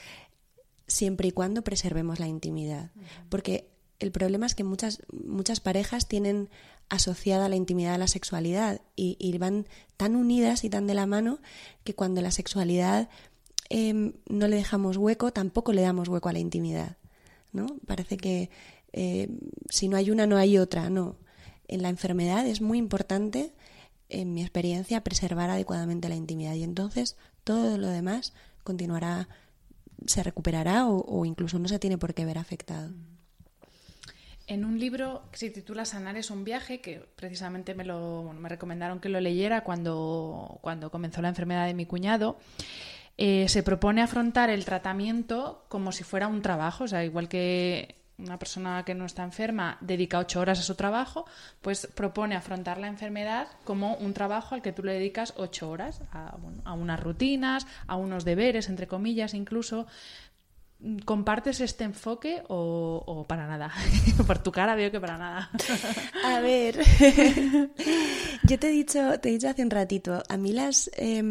[0.87, 2.89] siempre y cuando preservemos la intimidad.
[3.29, 6.49] Porque el problema es que muchas, muchas parejas tienen
[6.89, 11.05] asociada la intimidad a la sexualidad y, y, van tan unidas y tan de la
[11.05, 11.39] mano
[11.83, 13.09] que cuando la sexualidad
[13.69, 16.97] eh, no le dejamos hueco, tampoco le damos hueco a la intimidad.
[17.53, 17.67] ¿no?
[17.85, 18.49] Parece que
[18.93, 19.29] eh,
[19.69, 20.89] si no hay una, no hay otra.
[20.89, 21.17] No.
[21.67, 23.53] En la enfermedad es muy importante,
[24.09, 29.27] en mi experiencia, preservar adecuadamente la intimidad y entonces todo lo demás continuará,
[30.05, 32.91] se recuperará o, o incluso no se tiene por qué ver afectado.
[34.47, 38.47] En un libro que se titula Sanar es un viaje, que precisamente me, lo, me
[38.47, 42.37] recomendaron que lo leyera cuando, cuando comenzó la enfermedad de mi cuñado,
[43.17, 47.95] eh, se propone afrontar el tratamiento como si fuera un trabajo, o sea, igual que
[48.19, 51.25] una persona que no está enferma dedica ocho horas a su trabajo,
[51.61, 56.01] pues propone afrontar la enfermedad como un trabajo al que tú le dedicas ocho horas,
[56.11, 59.87] a, bueno, a unas rutinas, a unos deberes, entre comillas, incluso.
[61.05, 63.71] ¿Compartes este enfoque o, o para nada?
[64.27, 65.49] Por tu cara veo que para nada.
[66.23, 66.77] A ver,
[68.43, 71.23] yo te he dicho, te he dicho hace un ratito, a mí las, eh,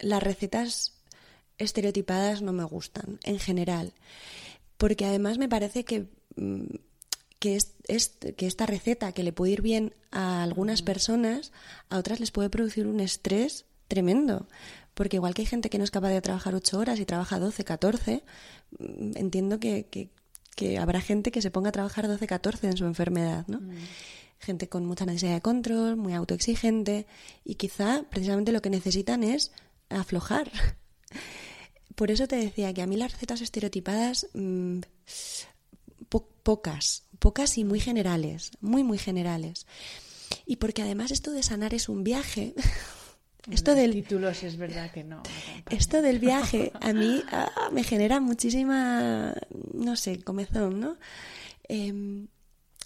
[0.00, 0.94] las recetas
[1.58, 3.92] estereotipadas no me gustan, en general,
[4.76, 6.06] porque además me parece que,
[7.38, 11.52] que, es, es, que esta receta que le puede ir bien a algunas personas,
[11.88, 14.46] a otras les puede producir un estrés tremendo.
[14.94, 17.38] Porque igual que hay gente que no es capaz de trabajar ocho horas y trabaja
[17.38, 18.22] 12, 14,
[19.14, 20.10] entiendo que, que,
[20.56, 23.60] que habrá gente que se ponga a trabajar 12, 14 en su enfermedad, ¿no?
[23.60, 23.76] Mm.
[24.38, 27.06] Gente con mucha necesidad de control, muy autoexigente
[27.44, 29.52] y quizá precisamente lo que necesitan es
[29.90, 30.50] aflojar.
[31.94, 34.80] Por eso te decía que a mí las recetas estereotipadas mmm,
[36.08, 39.66] po pocas, pocas y muy generales, muy muy generales.
[40.46, 42.54] Y porque además esto de sanar es un viaje.
[43.50, 45.22] Esto del título sí es verdad que no.
[45.70, 49.34] Esto del viaje a mí ah, me genera muchísima,
[49.72, 50.98] no sé, comezón, ¿no?
[51.66, 52.26] Eh,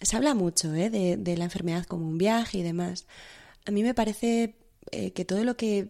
[0.01, 0.90] se habla mucho ¿eh?
[0.90, 3.07] de, de, la enfermedad como un viaje y demás.
[3.67, 4.57] A mí me parece
[4.90, 5.88] eh, que todo lo que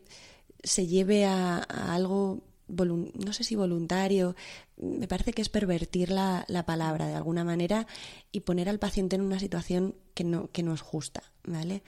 [0.64, 4.34] se lleve a, a algo no sé si voluntario,
[4.78, 7.86] me parece que es pervertir la, la, palabra de alguna manera
[8.32, 11.82] y poner al paciente en una situación que no, que no es justa, ¿vale?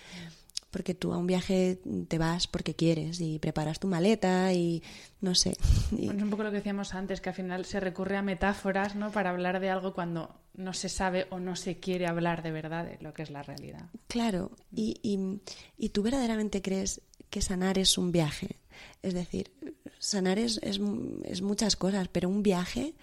[0.76, 4.82] porque tú a un viaje te vas porque quieres y preparas tu maleta y
[5.22, 5.56] no sé.
[5.90, 6.04] Y...
[6.04, 8.94] Bueno, es un poco lo que decíamos antes, que al final se recurre a metáforas
[8.94, 9.10] ¿no?
[9.10, 12.84] para hablar de algo cuando no se sabe o no se quiere hablar de verdad
[12.84, 13.86] de lo que es la realidad.
[14.06, 15.40] Claro, y, y,
[15.78, 18.56] y tú verdaderamente crees que sanar es un viaje.
[19.02, 19.52] Es decir,
[19.98, 20.80] sanar es, es,
[21.24, 22.94] es muchas cosas, pero un viaje...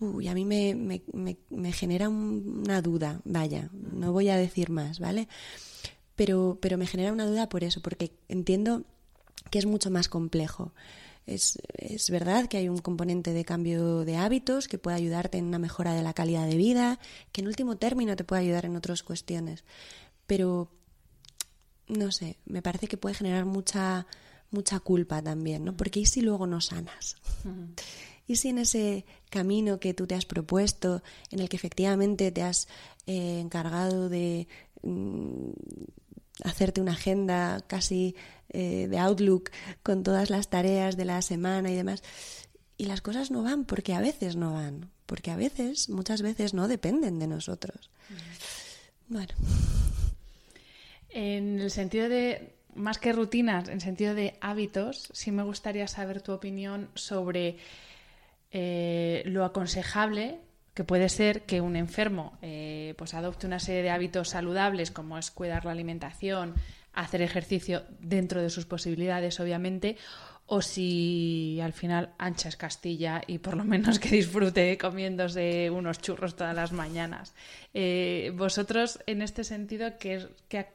[0.00, 4.70] Uy, a mí me, me, me, me genera una duda, vaya, no voy a decir
[4.70, 5.26] más, ¿vale?
[6.18, 8.82] pero, pero me genera una duda por eso, porque entiendo
[9.52, 10.72] que es mucho más complejo.
[11.26, 15.44] Es, es, verdad que hay un componente de cambio de hábitos que puede ayudarte en
[15.44, 16.98] una mejora de la calidad de vida,
[17.30, 19.62] que en último término te puede ayudar en otras cuestiones.
[20.26, 20.72] Pero,
[21.86, 24.08] no sé, me parece que puede generar mucha,
[24.50, 25.76] mucha culpa también, ¿no?
[25.76, 27.16] Porque ¿y si luego no sanas?
[28.26, 32.42] ¿Y si en ese camino que tú te has propuesto, en el que efectivamente te
[32.42, 32.68] has
[33.06, 34.48] eh, encargado de
[34.82, 35.50] mm,
[36.44, 38.14] hacerte una agenda casi
[38.50, 39.50] eh, de Outlook
[39.82, 42.02] con todas las tareas de la semana y demás.
[42.76, 46.54] Y las cosas no van porque a veces no van, porque a veces, muchas veces
[46.54, 47.90] no dependen de nosotros.
[49.08, 49.34] Bueno.
[51.08, 56.22] En el sentido de, más que rutinas, en sentido de hábitos, sí me gustaría saber
[56.22, 57.58] tu opinión sobre
[58.50, 60.38] eh, lo aconsejable
[60.74, 65.18] que puede ser que un enfermo eh, pues adopte una serie de hábitos saludables como
[65.18, 66.54] es cuidar la alimentación,
[66.92, 69.96] hacer ejercicio dentro de sus posibilidades, obviamente,
[70.46, 75.98] o si al final ancha es Castilla y por lo menos que disfrute comiéndose unos
[75.98, 77.34] churros todas las mañanas.
[77.74, 80.68] Eh, vosotros, en este sentido, que, que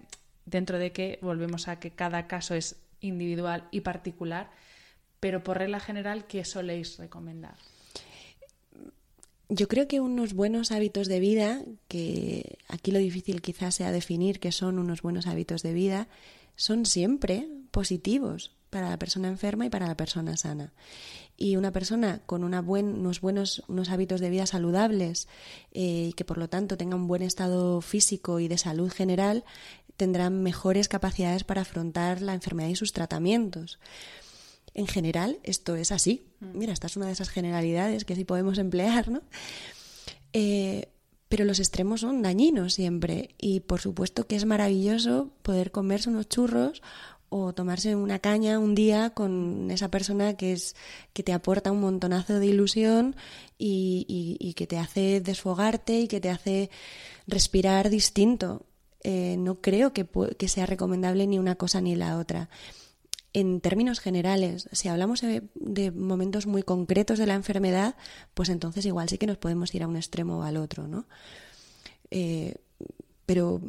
[0.45, 4.51] dentro de que volvemos a que cada caso es individual y particular,
[5.19, 7.55] pero por regla general, ¿qué soléis recomendar?
[9.49, 14.39] Yo creo que unos buenos hábitos de vida, que aquí lo difícil quizás sea definir
[14.39, 16.07] qué son unos buenos hábitos de vida,
[16.55, 20.73] son siempre positivos para la persona enferma y para la persona sana.
[21.37, 25.27] Y una persona con una unos buenos unos hábitos de vida saludables
[25.71, 29.43] eh, y que por lo tanto tenga un buen estado físico y de salud general
[29.97, 33.79] tendrá mejores capacidades para afrontar la enfermedad y sus tratamientos.
[34.73, 36.25] En general, esto es así.
[36.39, 36.57] Mm.
[36.57, 39.21] Mira, esta es una de esas generalidades que sí podemos emplear, ¿no?
[40.33, 40.89] Eh,
[41.29, 43.35] pero los extremos son dañinos siempre.
[43.39, 46.81] Y por supuesto que es maravilloso poder comerse unos churros
[47.29, 50.75] o tomarse una caña un día con esa persona que es
[51.13, 53.15] que te aporta un montonazo de ilusión
[53.57, 56.69] y, que te hace desfogarte y que te hace
[57.25, 58.67] respirar distinto.
[59.03, 62.49] Eh, no creo que, que sea recomendable ni una cosa ni la otra
[63.33, 67.95] en términos generales, si hablamos de, momentos muy concretos de la enfermedad,
[68.35, 71.07] pues entonces igual sí que nos podemos ir a un extremo o al otro, ¿no?
[72.11, 72.55] Eh,
[73.25, 73.61] pero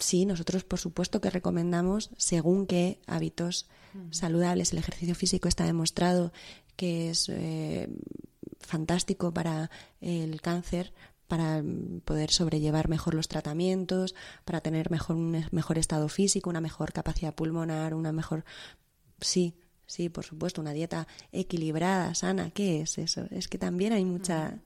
[0.00, 3.68] sí, nosotros por supuesto que recomendamos según qué hábitos
[4.10, 4.72] saludables.
[4.72, 6.32] El ejercicio físico está demostrado
[6.76, 7.88] que es eh,
[8.58, 9.70] fantástico para
[10.00, 10.92] el cáncer,
[11.32, 11.62] para
[12.04, 14.14] poder sobrellevar mejor los tratamientos,
[14.44, 18.44] para tener mejor, un mejor estado físico, una mejor capacidad pulmonar, una mejor
[19.18, 19.54] Sí,
[19.86, 22.50] sí, por supuesto, una dieta equilibrada, sana.
[22.50, 23.24] ¿Qué es eso?
[23.30, 24.58] Es que también hay mucha,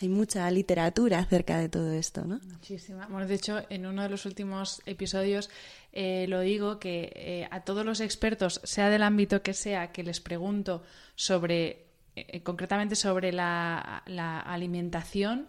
[0.00, 2.40] hay mucha literatura acerca de todo esto, ¿no?
[2.48, 3.06] Muchísima.
[3.06, 5.50] Bueno, de hecho, en uno de los últimos episodios
[5.92, 10.02] eh, lo digo que eh, a todos los expertos, sea del ámbito que sea, que
[10.02, 10.82] les pregunto
[11.14, 11.89] sobre,
[12.28, 15.46] eh, concretamente sobre la, la alimentación,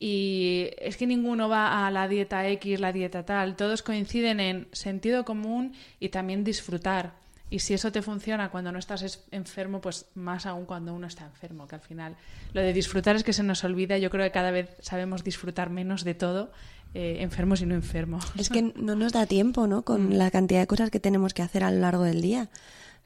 [0.00, 4.68] y es que ninguno va a la dieta X, la dieta tal, todos coinciden en
[4.72, 7.14] sentido común y también disfrutar.
[7.50, 11.24] Y si eso te funciona cuando no estás enfermo, pues más aún cuando uno está
[11.24, 12.14] enfermo, que al final
[12.52, 13.96] lo de disfrutar es que se nos olvida.
[13.98, 16.52] Yo creo que cada vez sabemos disfrutar menos de todo,
[16.94, 18.24] eh, enfermos y no enfermos.
[18.36, 19.82] Es que no nos da tiempo, ¿no?
[19.82, 20.12] Con mm.
[20.12, 22.50] la cantidad de cosas que tenemos que hacer a lo largo del día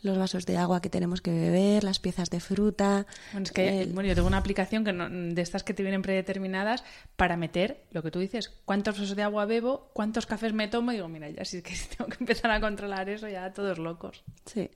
[0.03, 3.07] los vasos de agua que tenemos que beber, las piezas de fruta.
[3.33, 6.85] Bueno, es que bueno, yo tengo una aplicación que de estas que te vienen predeterminadas
[7.17, 10.93] para meter lo que tú dices, cuántos vasos de agua bebo, cuántos cafés me tomo,
[10.93, 13.79] y digo, mira, ya si es que tengo que empezar a controlar eso, ya todos
[13.79, 14.25] locos.
[14.45, 14.71] Sí.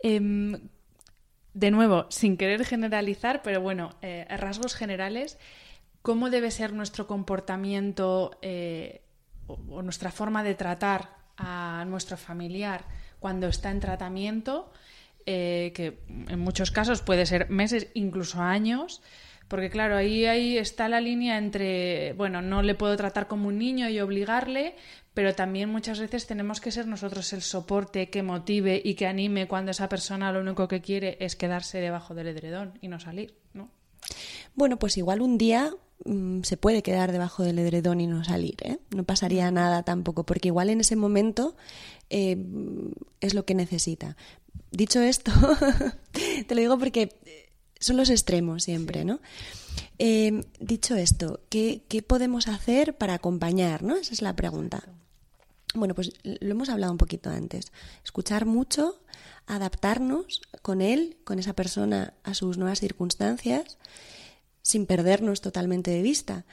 [0.00, 0.58] Em,
[1.52, 5.38] de nuevo, sin querer generalizar, pero bueno, eh, rasgos generales,
[6.02, 9.02] ¿cómo debe ser nuestro comportamiento eh,
[9.46, 12.84] o nuestra forma de tratar a nuestro familiar?
[13.26, 14.70] Cuando está en tratamiento,
[15.26, 15.98] eh, que
[16.28, 19.02] en muchos casos puede ser meses, incluso años,
[19.48, 23.58] porque claro, ahí, ahí está la línea entre, bueno, no le puedo tratar como un
[23.58, 24.76] niño y obligarle,
[25.12, 29.48] pero también muchas veces tenemos que ser nosotros el soporte que motive y que anime
[29.48, 33.34] cuando esa persona lo único que quiere es quedarse debajo del edredón y no salir,
[33.54, 33.72] ¿no?
[34.56, 35.72] Bueno, pues igual un día
[36.04, 38.78] mm, se puede quedar debajo del edredón y no salir, ¿eh?
[38.94, 41.56] No pasaría nada tampoco, porque igual en ese momento
[42.10, 42.36] eh,
[43.20, 44.16] es lo que necesita.
[44.70, 45.30] Dicho esto,
[46.46, 47.14] te lo digo porque
[47.78, 49.20] son los extremos siempre, ¿no?
[49.98, 53.82] Eh, dicho esto, ¿qué, podemos hacer para acompañar?
[53.82, 53.96] ¿no?
[53.96, 54.82] Esa es la pregunta.
[55.74, 57.72] Bueno, pues lo hemos hablado un poquito antes.
[58.04, 59.00] Escuchar mucho,
[59.46, 63.78] adaptarnos con él, con esa persona, a sus nuevas circunstancias,
[64.66, 66.44] sin perdernos totalmente de vista.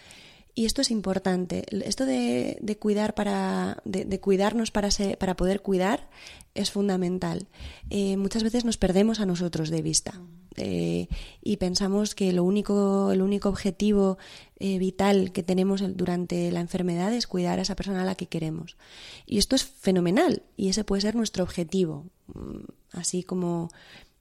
[0.53, 1.65] Y esto es importante.
[1.83, 6.07] Esto de, cuidar para, de, cuidarnos para, para poder cuidar
[6.53, 7.47] es fundamental.
[7.89, 10.21] Eh, muchas veces nos perdemos a nosotros de vista
[10.57, 11.07] eh,
[11.41, 14.19] y pensamos que lo único, el único objetivo
[14.59, 18.27] eh, vital que tenemos durante la enfermedad es cuidar a esa persona a la que
[18.27, 18.77] queremos.
[19.25, 23.69] Y esto es fenomenal y ese puede ser nuestro objetivo, mm, así como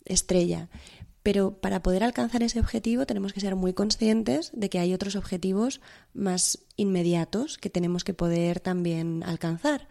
[0.06, 0.70] estrella.
[1.22, 5.14] Pero para poder alcanzar ese objetivo tenemos que ser muy conscientes de que hay otros
[5.14, 5.80] objetivos
[6.14, 9.88] más inmediatos que tenemos que poder también alcanzar,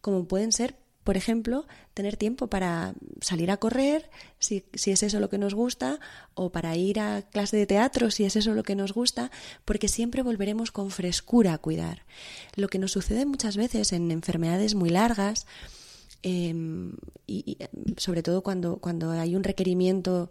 [0.00, 5.28] como pueden ser, por ejemplo, tener tiempo para salir a correr, si, es eso lo
[5.28, 5.98] que nos gusta,
[6.34, 9.30] o para ir a clase de teatro, si es eso lo que nos gusta,
[9.64, 12.04] porque siempre volveremos con frescura a cuidar.
[12.54, 15.46] Lo que nos sucede muchas veces en enfermedades muy largas,
[16.22, 16.92] em,
[17.26, 17.58] y,
[17.96, 20.30] sobre todo cuando, cuando hay un requerimiento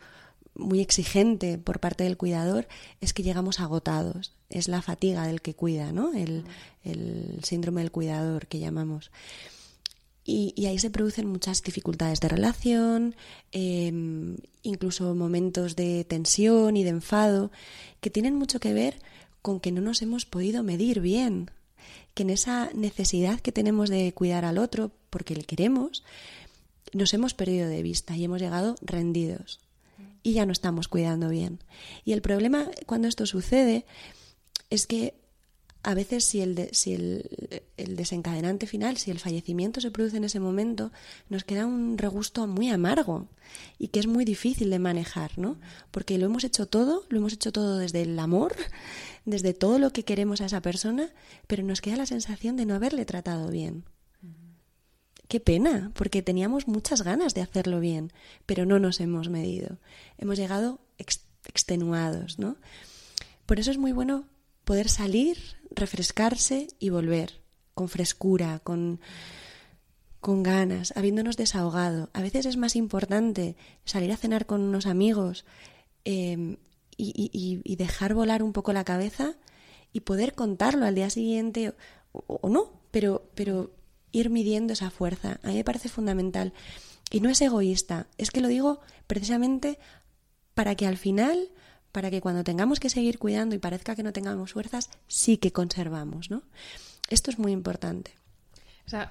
[0.59, 2.67] muy exigente por parte del cuidador
[3.01, 4.33] es que llegamos agotados.
[4.49, 6.13] Es la fatiga del que cuida, ¿no?
[6.13, 6.43] El,
[6.83, 9.11] el síndrome del cuidador que llamamos.
[10.31, 13.15] Y, ahí se producen muchas dificultades de relación,
[13.51, 17.51] em, incluso momentos de tensión y de enfado,
[17.99, 18.99] que tienen mucho que ver
[19.41, 21.49] con que no nos hemos podido medir bien,
[22.13, 26.03] que en esa necesidad que tenemos de cuidar al otro, porque le queremos,
[26.93, 29.59] nos hemos perdido de vista y hemos llegado rendidos
[30.23, 31.59] y ya no estamos cuidando bien.
[32.05, 33.85] Y el problema cuando esto sucede
[34.69, 35.15] es que
[35.81, 40.25] a veces si, el, si el, el, desencadenante final, si el fallecimiento se produce en
[40.25, 40.91] ese momento,
[41.29, 43.27] nos queda un regusto muy amargo
[43.77, 45.57] y que es muy difícil de manejar, ¿no?
[45.91, 48.55] Porque lo hemos hecho todo, lo hemos hecho todo desde el amor,
[49.25, 51.11] desde todo lo que queremos a esa persona,
[51.47, 53.85] pero nos queda la sensación de no haberle tratado bien.
[55.29, 58.11] Qué pena, porque teníamos muchas ganas de hacerlo bien,
[58.47, 59.77] pero no nos hemos medido.
[60.17, 60.79] Hemos llegado
[61.45, 62.57] extenuados, ¿no?
[63.45, 64.25] Por eso es muy bueno
[64.65, 65.37] poder salir,
[65.69, 67.41] refrescarse y volver
[67.75, 69.01] con frescura, con,
[70.19, 72.09] con ganas, habiéndonos desahogado.
[72.13, 73.55] A veces es más importante
[73.85, 75.45] salir a cenar con unos amigos
[76.05, 76.57] em,
[76.97, 79.35] y, dejar volar un poco la cabeza
[79.93, 81.75] y poder contarlo al día siguiente
[82.13, 83.78] o, o no, pero, pero
[84.11, 85.39] ir midiendo esa fuerza.
[85.43, 86.53] A mí me parece fundamental.
[87.11, 89.79] Y no es egoísta, es que lo digo precisamente
[90.53, 91.49] para que al final,
[91.91, 95.51] para que cuando tengamos que seguir cuidando y parezca que no tengamos fuerzas, sí que
[95.51, 96.43] conservamos, ¿no?
[97.09, 98.11] Esto es muy importante.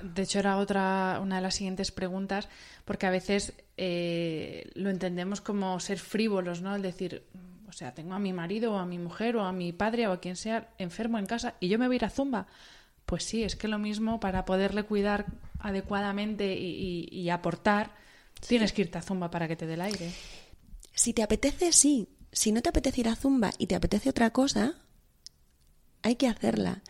[0.02, 2.48] de hecho, era otra, una de las siguientes preguntas,
[2.84, 6.76] porque a veces eh, lo entendemos como ser frívolos, ¿no?
[6.76, 7.24] Es decir,
[7.68, 10.12] o sea, tengo a mi marido o a mi mujer o a mi padre o
[10.12, 12.46] a quien sea enfermo en casa y yo me voy a ir a Zumba.
[13.08, 15.24] Pues sí, es que lo mismo para poderle cuidar
[15.60, 17.94] adecuadamente y, aportar,
[18.46, 20.12] tienes que irte a Zumba para que te dé el aire.
[20.92, 22.10] Si te apetece, sí.
[22.32, 24.74] Si no te apetece ir a Zumba y te apetece otra cosa,
[26.02, 26.82] hay que hacerla.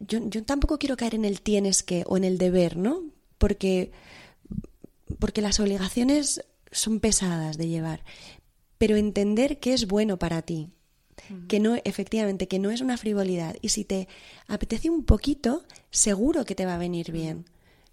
[0.00, 3.02] Yo, yo tampoco quiero caer en el tienes que o en el deber, ¿no?
[3.36, 3.92] Porque,
[5.18, 8.02] porque las obligaciones son pesadas de llevar.
[8.78, 10.70] Pero entender que es bueno para ti,
[11.48, 13.56] que no, efectivamente, que no es una frivolidad.
[13.60, 14.08] Y si te
[14.48, 17.44] apetece un poquito, seguro que te va a venir bien.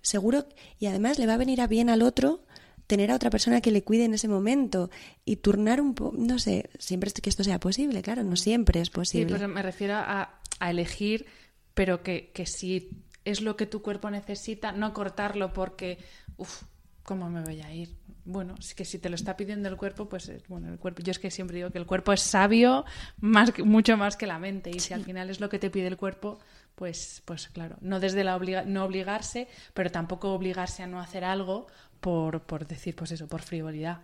[0.02, 0.48] Seguro,
[0.80, 2.42] y además le va a venir a bien al otro
[2.88, 4.90] tener a otra persona que le cuide en ese momento
[5.24, 8.90] y turnar un poco, no sé, siempre que esto sea posible, claro, no siempre es
[8.90, 9.28] posible.
[9.30, 11.28] Sí, pero me refiero a, a elegir,
[11.76, 12.90] pero que, que si
[13.26, 16.00] es lo que tu cuerpo necesita, no cortarlo porque,
[16.38, 16.64] uff,
[17.10, 17.90] ¿cómo me voy a ir?
[18.24, 21.10] bueno, es que si te lo está pidiendo el cuerpo, pues bueno, el cuerpo, yo
[21.10, 22.86] es que siempre digo que el cuerpo es sabio
[23.20, 25.88] más mucho más que la mente y si al final es lo que te pide
[25.88, 26.38] el cuerpo,
[26.76, 31.66] pues pues claro, no desde la no obligarse, pero tampoco obligarse a no hacer algo
[32.00, 34.02] por, por decir pues eso, por frivolidad,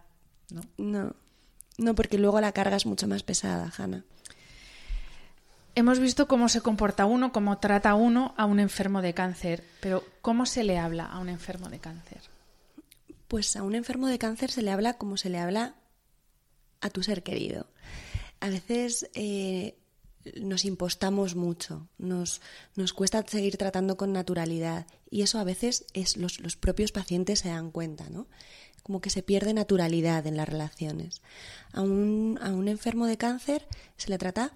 [0.49, 0.61] ¿no?
[0.77, 1.15] No.
[1.77, 4.03] No, porque luego la carga es mucho más pesada, Hanna.
[5.75, 10.03] Hemos visto cómo se comporta uno, cómo trata uno a un enfermo de cáncer, pero
[10.21, 12.34] ¿cómo se le habla a un enfermo de cáncer?
[13.27, 15.75] Pues a un enfermo de cáncer se le habla como se le habla
[16.81, 17.67] a tu ser querido.
[18.39, 19.77] A veces eh,
[20.39, 22.41] nos impostamos mucho, nos,
[22.75, 27.39] nos, cuesta seguir tratando con naturalidad y eso a veces es los, los propios pacientes
[27.39, 28.27] se dan cuenta, ¿no?
[28.83, 31.21] Como que se pierde naturalidad en las relaciones.
[31.73, 33.67] A un, a un enfermo de cáncer
[33.97, 34.53] se le trata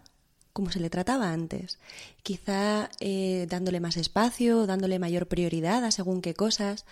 [0.53, 1.79] como se le trataba antes,
[2.23, 6.85] quizá eh, dándole más espacio, dándole mayor prioridad a según qué cosas.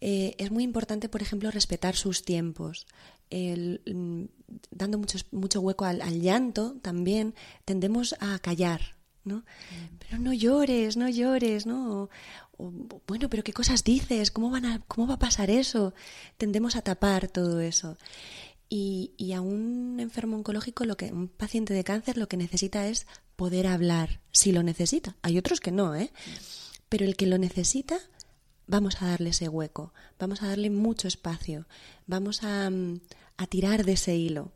[0.00, 2.86] Eh, es muy importante, por ejemplo, respetar sus tiempos.
[3.30, 4.24] Mm,
[4.70, 7.34] dando mucho, mucho hueco al, llanto también,
[7.64, 9.38] tendemos a callar, ¿no?
[9.38, 9.96] Mm.
[9.98, 12.08] Pero no llores, no llores, ¿no?
[13.06, 14.30] bueno, pero ¿qué cosas dices?
[14.30, 15.92] ¿Cómo, van a, ¿Cómo va a pasar eso?
[16.38, 17.98] Tendemos a tapar todo eso.
[18.70, 22.88] Y, y, a un enfermo oncológico, lo que, un paciente de cáncer, lo que necesita
[22.88, 25.16] es poder hablar, si lo necesita.
[25.22, 26.10] Hay otros que no, ¿eh?
[26.14, 26.30] Mm.
[26.88, 27.98] Pero el que lo necesita,
[28.66, 31.66] vamos a darle ese hueco, vamos a darle mucho espacio,
[32.06, 33.00] vamos a, mm,
[33.48, 34.52] tirar de ese hilo.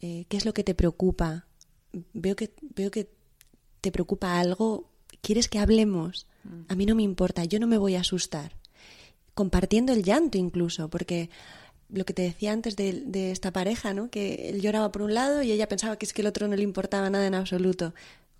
[0.00, 1.46] Eh, ¿Qué es lo que te preocupa?
[2.12, 3.10] Veo que, veo que
[3.80, 6.26] te preocupa algo, ¿quieres que hablemos?
[6.68, 8.56] A mí no me importa, yo no me voy a asustar.
[9.34, 11.28] Compartiendo el llanto incluso, porque
[11.90, 14.10] lo que te decía antes de, de, esta pareja, ¿no?
[14.10, 16.56] que él lloraba por un lado y ella pensaba que es que el otro no
[16.56, 17.94] le importaba nada en absoluto.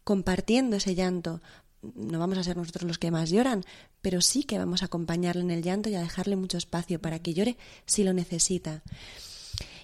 [0.04, 1.42] Compartiendo ese llanto,
[1.82, 3.64] no vamos a ser nosotros los que más lloran,
[4.02, 7.20] pero sí que vamos a acompañarle en el llanto y a dejarle mucho espacio para
[7.20, 7.56] que llore
[7.86, 8.82] si lo necesita.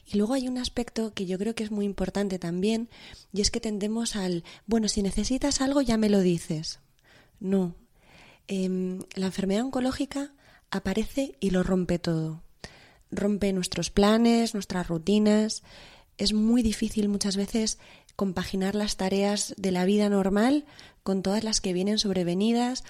[0.06, 2.88] Y luego hay un aspecto que yo creo que es muy importante también,
[3.32, 6.80] y es que tendemos al, bueno, si necesitas algo ya me lo dices.
[7.40, 7.74] No.
[8.46, 10.32] Em, la enfermedad oncológica
[10.70, 12.42] aparece y lo rompe todo.
[13.10, 15.62] rompe nuestros planes, nuestras rutinas.
[16.18, 17.78] Es muy difícil muchas veces
[18.16, 20.64] compaginar las tareas de la vida normal
[21.04, 22.82] con todas las que vienen sobrevenidas,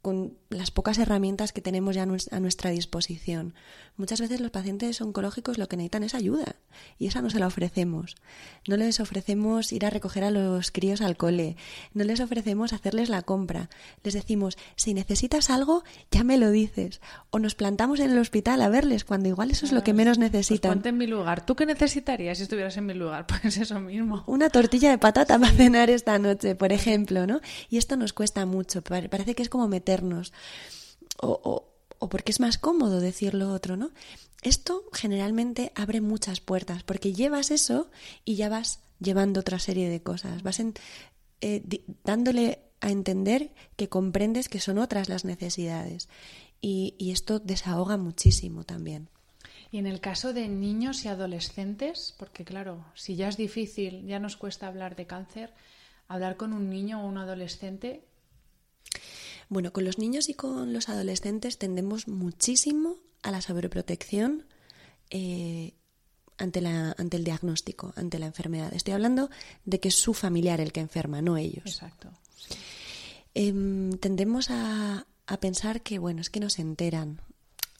[0.00, 3.54] con las pocas herramientas que tenemos ya a nuestra disposición.
[3.96, 6.56] Muchas veces los pacientes oncológicos lo que necesitan es ayuda
[6.98, 8.16] y esa no se la ofrecemos.
[8.66, 11.56] No les ofrecemos ir a recoger a los críos al cole,
[11.94, 13.68] no les ofrecemos hacerles la compra.
[14.04, 17.00] Les decimos, si necesitas algo, ya me lo dices.
[17.30, 20.16] O nos plantamos en el hospital a verles cuando igual eso es lo que menos
[20.18, 20.72] Pues necesitan.
[20.74, 21.44] ponte en mi lugar.
[21.44, 23.26] ¿Tú qué necesitarías si estuvieras en mi lugar?
[23.42, 24.24] Pues eso mismo.
[24.26, 27.40] Una tortilla de patata para cenar esta noche, por ejemplo, ¿no?
[27.68, 30.32] Y esto nos cuesta mucho, pare- parece que es como meternos.
[31.20, 31.68] O, o-
[32.00, 33.90] o porque es más cómodo decir lo otro, ¿no?
[34.42, 37.90] Esto generalmente abre muchas puertas, porque llevas eso
[38.24, 40.42] y ya vas llevando otra serie de cosas.
[40.44, 40.74] Vas en-
[41.40, 41.62] eh,
[42.04, 46.08] dándole a entender que comprendes que son otras las necesidades.
[46.60, 49.08] Y, y esto desahoga muchísimo también.
[49.72, 54.18] Y en el caso de niños y adolescentes, porque claro, si ya es difícil, ya
[54.20, 55.52] nos cuesta hablar de cáncer,
[56.08, 58.02] hablar con un niño o un adolescente,
[59.48, 64.46] Bueno, con los niños y con los adolescentes tendemos muchísimo a la sobreprotección
[65.10, 65.74] eh,
[66.36, 68.72] ante, la, ante el diagnóstico, ante la enfermedad.
[68.74, 69.30] Estoy hablando
[69.64, 71.66] de que es su familiar el que enferma, no ellos.
[71.66, 72.10] exacto.
[73.34, 77.20] Em, tendemos a, a pensar que, bueno, es que no se enteran.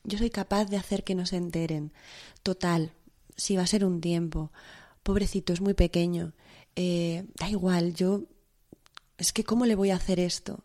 [0.05, 1.93] Yo soy capaz de hacer que no se enteren.
[2.43, 2.93] Total,
[3.37, 4.53] si va a ser un tiempo.
[5.03, 6.33] Pobrecito, es muy pequeño.
[6.77, 8.25] Eh, da igual, yo
[9.19, 10.62] es que ¿cómo le voy a hacer esto?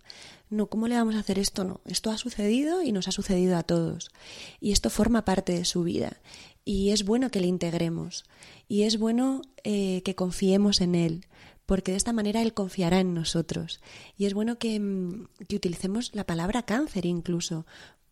[0.54, 1.64] No, ¿cómo le vamos a hacer esto?
[1.64, 4.12] No, esto ha sucedido y nos ha sucedido a todos.
[4.60, 6.22] Y esto forma parte de su vida.
[6.64, 8.24] Y es bueno que le integremos.
[8.68, 11.26] Y es bueno eh, que confiemos en él,
[11.66, 13.82] porque de esta manera él confiará en nosotros.
[14.16, 17.66] Y es bueno que, mm, que utilicemos la palabra cáncer incluso,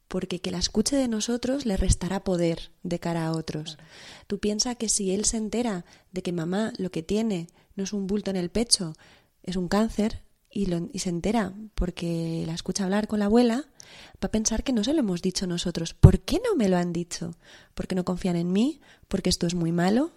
[0.08, 3.78] porque que la escuche de nosotros le restará poder de cara a otros.
[4.26, 7.94] Tú piensas que si él se entera de que mamá lo que tiene no es
[7.94, 8.96] un bulto en el pecho,
[9.44, 13.66] es un cáncer, y, lo- y se entera porque la escucha hablar con la abuela,
[14.24, 15.94] va a pensar que no se lo hemos dicho nosotros.
[15.94, 17.36] ¿Por qué no me lo han dicho?
[17.74, 18.82] ¿Porque no confían en mí?
[19.08, 20.12] ¿Porque esto es muy malo?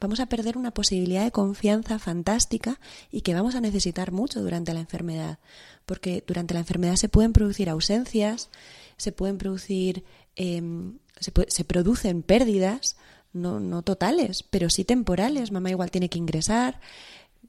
[0.00, 4.74] Vamos a perder una posibilidad de confianza fantástica y que vamos a necesitar mucho durante
[4.74, 5.38] la enfermedad.
[5.86, 8.50] Porque durante la enfermedad se pueden producir ausencias,
[8.96, 10.04] se pueden producir,
[10.36, 12.96] em, se, se producen pérdidas,
[13.32, 15.52] no, no totales, pero sí temporales.
[15.52, 16.80] Mamá igual tiene que ingresar.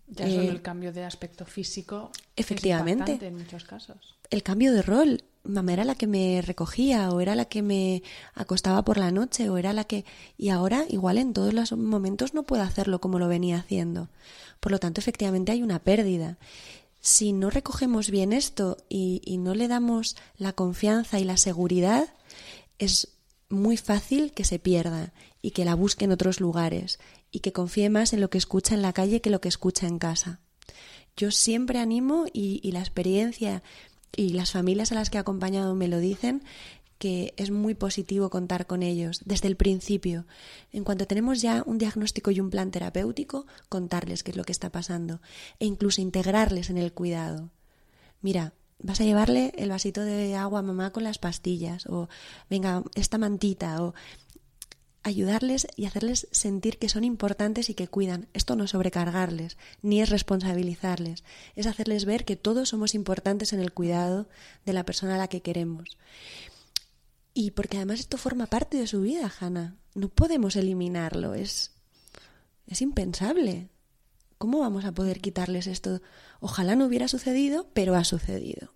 [0.08, 3.14] Ya Eh, solo el cambio de aspecto físico efectivamente.
[3.14, 4.16] es en muchos casos.
[4.30, 5.24] el cambio de rol.
[5.44, 8.02] Mamá era la que me recogía o era la que me
[8.34, 10.04] acostaba por la noche o era la que...
[10.38, 14.10] Y ahora igual en todos los momentos no puedo hacerlo como lo venía haciendo.
[14.60, 16.38] Por lo tanto, efectivamente hay una pérdida.
[17.00, 22.08] Si no recogemos bien esto y, y no le damos la confianza y la seguridad,
[22.80, 23.10] es
[23.50, 26.98] muy fácil que se pierda y que la busque en otros lugares
[27.36, 29.88] y que confíe más en lo que escucha en la calle que lo que escucha
[29.88, 30.40] en casa.
[31.18, 33.62] Yo siempre animo y, la experiencia
[34.16, 36.44] y las familias a las que he acompañado me lo dicen
[36.98, 40.26] que es muy positivo contar con ellos desde el principio.
[40.72, 44.54] En cuanto tenemos ya un diagnóstico y un plan terapéutico, contarles qué es lo que
[44.54, 45.20] está pasando
[45.60, 47.50] e incluso integrarles en el cuidado.
[48.22, 52.08] Mira, vas a llevarle el vasito de agua a mamá con las pastillas o
[52.50, 53.94] venga, esta mantita o
[55.06, 58.28] ayudarles y hacerles sentir que son importantes y que cuidan.
[58.34, 61.24] Esto no es sobrecargarles, ni es responsabilizarles,
[61.56, 64.28] es hacerles ver que todos somos importantes en el cuidado
[64.66, 66.00] de la persona a la que queremos.
[67.36, 69.76] Y porque además esto forma parte de su vida, Hanna.
[69.94, 71.72] No podemos eliminarlo, es,
[72.66, 73.70] es impensable.
[74.40, 76.02] ¿Cómo vamos a poder quitarles esto?
[76.40, 78.74] Ojalá no hubiera sucedido, pero ha sucedido.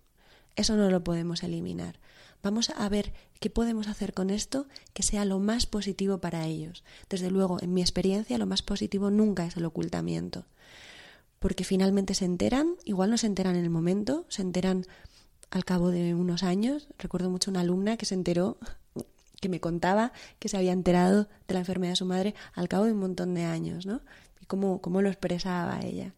[0.54, 1.98] Eso no lo podemos eliminar.
[2.42, 6.84] Vamos a ver qué podemos hacer con esto que sea lo más positivo para ellos.
[7.08, 10.46] Desde luego, en mi experiencia, lo más positivo nunca es el ocultamiento.
[11.38, 14.86] Porque finalmente se enteran, igual no se enteran en el momento, se enteran
[15.50, 16.88] al cabo de unos años.
[16.98, 18.58] Recuerdo mucho una alumna que se enteró,
[19.40, 22.84] que me contaba que se había enterado de la enfermedad de su madre al cabo
[22.84, 24.00] de un montón de años, ¿no?
[24.40, 26.14] Y cómo, cómo lo expresaba ella.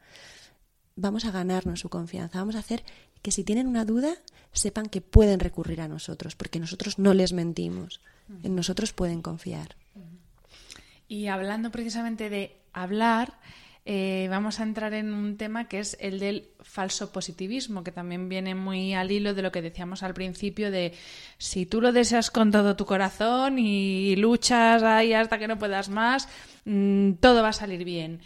[0.95, 2.85] Vamos a ganarnos su confianza, vamos a hacer
[3.23, 4.15] que si tienen una duda
[4.53, 8.01] sepan que pueden recurrir a nosotros, porque nosotros no les mentimos,
[8.43, 9.77] en nosotros pueden confiar.
[11.09, 13.39] Y hablando precisamente de hablar,
[13.85, 18.29] eh, vamos a entrar en un tema que es el del falso positivismo, que también
[18.29, 20.95] viene muy al hilo de lo que decíamos al principio de
[21.37, 25.89] si tú lo deseas con todo tu corazón y luchas ahí hasta que no puedas
[25.89, 26.29] más,
[26.65, 28.21] mm, todo va a salir bien.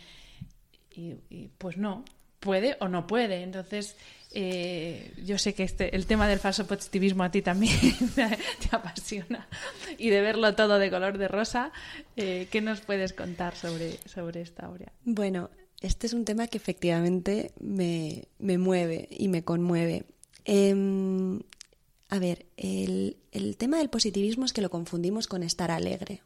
[0.94, 2.04] Y, y, pues no,
[2.38, 3.42] puede o no puede.
[3.42, 3.96] Entonces,
[4.38, 7.72] eh, yo sé que este, el tema del falso positivismo a ti también
[8.14, 9.48] te, apasiona
[9.96, 11.72] y de verlo todo de color de rosa.
[12.16, 14.92] Eh, ¿Qué nos puedes contar sobre, sobre esta obra?
[15.04, 15.48] Bueno,
[15.80, 20.04] este es un tema que efectivamente me, me mueve y me conmueve.
[20.44, 21.40] Em,
[22.10, 26.20] a ver, el, el tema del positivismo es que lo confundimos con estar alegre.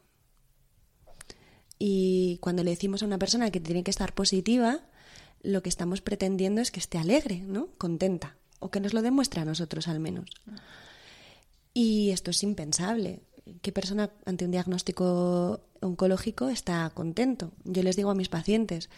[1.79, 4.81] Y cuando le decimos a una persona que tiene que estar positiva,
[5.43, 7.69] lo que estamos pretendiendo es que esté alegre, ¿no?
[7.77, 8.35] Contenta.
[8.59, 10.29] O que nos lo demuestre a nosotros al menos.
[11.73, 13.21] Y esto es impensable.
[13.61, 17.51] ¿Qué persona ante un diagnóstico oncológico está contento?
[17.63, 18.89] Yo les digo a mis pacientes,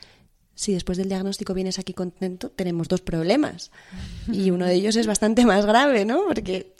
[0.55, 3.71] si después del diagnóstico vienes aquí contento, tenemos dos problemas.
[4.31, 6.25] Y uno de ellos es bastante más grave, ¿no?
[6.27, 6.75] Porque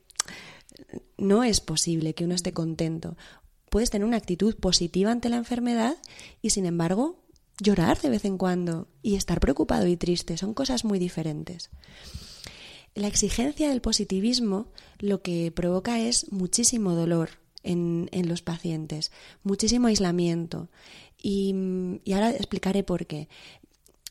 [1.18, 3.16] no es posible que uno esté contento.
[3.70, 5.96] Puedes tener una actitud positiva ante la enfermedad
[6.42, 7.23] y, sin embargo,
[7.60, 10.38] llorar de vez en cuando y estar preocupado y triste.
[10.38, 11.70] Son cosas muy diferentes.
[12.96, 14.68] La exigencia del positivismo
[15.00, 17.32] lo que provoca es muchísimo dolor
[17.64, 19.12] en, los pacientes,
[19.44, 20.70] muchísimo aislamiento.
[21.22, 21.56] Y,
[22.14, 23.30] ahora explicaré por qué.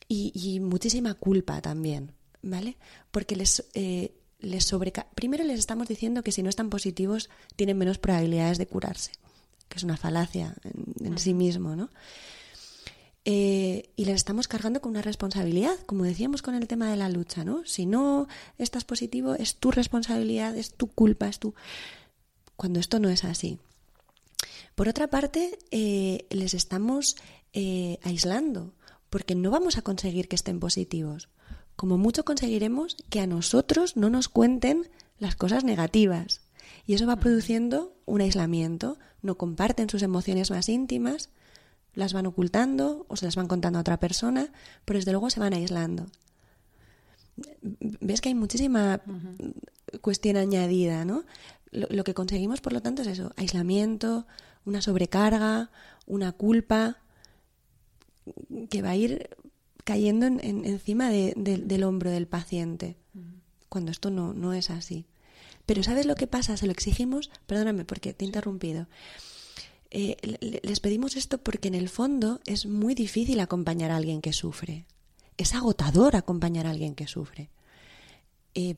[0.09, 2.12] Y, muchísima culpa también,
[2.43, 2.76] ¿vale?
[3.11, 7.78] Porque les, eh, les sobreca Primero les estamos diciendo que si no están positivos tienen
[7.78, 9.12] menos probabilidades de curarse,
[9.68, 10.55] que es una falacia
[11.03, 11.88] en, sí mismo, ¿no?
[13.25, 17.09] Eh, y les estamos cargando con una responsabilidad, como decíamos con el tema de la
[17.09, 17.64] lucha, ¿no?
[17.64, 18.27] Si no
[18.59, 21.55] estás positivo, es tu responsabilidad, es tu culpa, es tu.
[22.57, 23.59] Cuando esto no es así.
[24.75, 27.16] Por otra parte, eh, les estamos
[27.53, 28.73] eh, aislando,
[29.09, 31.29] porque no vamos a conseguir que estén positivos.
[31.77, 36.41] Como mucho conseguiremos que a nosotros no nos cuenten las cosas negativas.
[36.87, 38.99] Y eso va produciendo un aislamiento.
[39.20, 41.31] No comparten sus emociones más íntimas,
[41.95, 44.51] las van ocultando o se las van contando a otra persona,
[44.84, 46.07] pero desde luego se van aislando.
[48.01, 49.01] Ves que hay muchísima
[50.01, 51.24] cuestión añadida, ¿no?
[51.70, 54.26] Lo, lo, que conseguimos, por lo tanto, es eso, aislamiento,
[54.64, 55.70] una sobrecarga,
[56.07, 56.99] una culpa,
[58.70, 59.30] que va a ir
[59.84, 62.97] cayendo en, encima del hombro del paciente,
[63.68, 65.07] cuando esto no, no es así.
[65.66, 66.57] Pero ¿sabes lo que pasa?
[66.57, 68.86] Se lo exigimos, perdóname porque te he interrumpido.
[69.95, 70.16] Eh,
[70.62, 74.86] les pedimos esto porque en el fondo es muy difícil acompañar a alguien que sufre.
[75.36, 77.51] Es agotador acompañar a alguien que sufre.
[78.55, 78.76] Eh,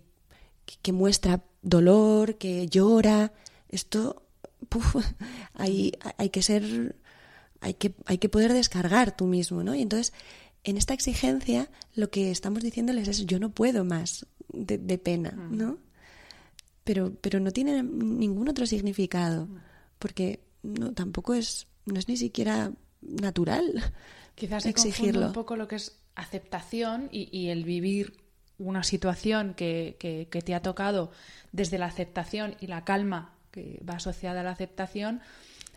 [0.82, 3.32] que, muestra dolor, que llora.
[3.68, 4.24] Esto,
[5.54, 6.96] hay, hay que ser
[7.64, 9.74] hay que, hay que poder descargar tú mismo, ¿no?
[9.74, 10.12] Y entonces,
[10.64, 15.56] en esta exigencia, lo que estamos diciéndoles es yo no puedo más de, pena, mm.
[15.56, 15.78] ¿no?
[16.84, 19.56] Pero, pero no tiene ningún otro significado, mm.
[19.98, 23.92] porque no, tampoco es, no es ni siquiera natural
[24.34, 25.28] Quizás exigirlo.
[25.28, 28.24] un poco lo que es aceptación y, el vivir
[28.58, 31.12] una situación que, que, que, te ha tocado
[31.52, 35.20] desde la aceptación y la calma que va asociada a la aceptación,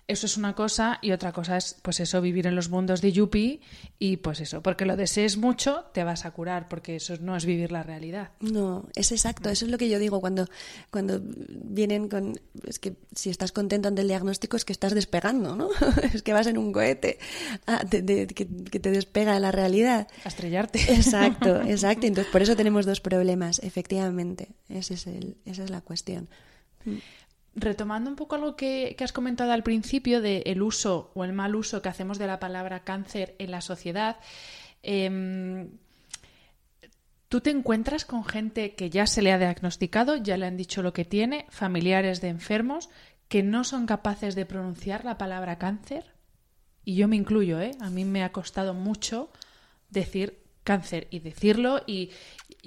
[0.08, 3.12] eso es una cosa y otra cosa es, pues eso, vivir en los mundos de
[3.12, 3.60] Yuppie
[4.00, 7.46] y pues eso, porque lo desees mucho, te vas a curar, porque eso no es
[7.46, 8.32] vivir la realidad.
[8.40, 10.48] No, es exacto, eso es lo que yo digo cuando,
[10.92, 15.58] cuando vienen con, es que si estás contento ante el diagnóstico es que estás despegando,
[15.58, 15.70] ¿no?
[16.14, 17.20] es que vas en un cohete
[17.66, 18.00] ah, que,
[18.80, 20.08] te despega de la realidad.
[20.24, 20.80] A estrellarte.
[20.94, 22.08] Exacto, exacto.
[22.08, 24.50] Entonces, por eso tenemos dos problemas, efectivamente.
[24.70, 26.30] Ese es el, esa es la cuestión
[27.58, 31.82] retomando un poco algo que, has comentado al principio del uso o el mal uso
[31.82, 34.18] que hacemos de la palabra cáncer en la sociedad,
[34.84, 35.72] em,
[37.28, 40.82] ¿tú te encuentras con gente que ya se le ha diagnosticado, ya le han dicho
[40.82, 42.90] lo que tiene, familiares de enfermos,
[43.28, 46.14] que no son capaces de pronunciar la palabra cáncer?
[46.86, 47.72] Y yo me incluyo, ¿eh?
[47.82, 49.30] A mí me ha costado mucho
[49.90, 52.12] decir cáncer y decirlo y,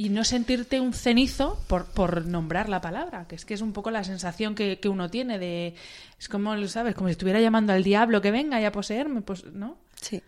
[0.08, 3.90] no sentirte un cenizo por, por, nombrar la palabra, que es que es un poco
[3.90, 5.74] la sensación que, uno tiene de...
[6.18, 6.94] Es como, ¿sabes?
[6.94, 9.76] Como si estuviera llamando al diablo que venga y a poseerme, pues, ¿no?
[10.00, 10.22] Sí.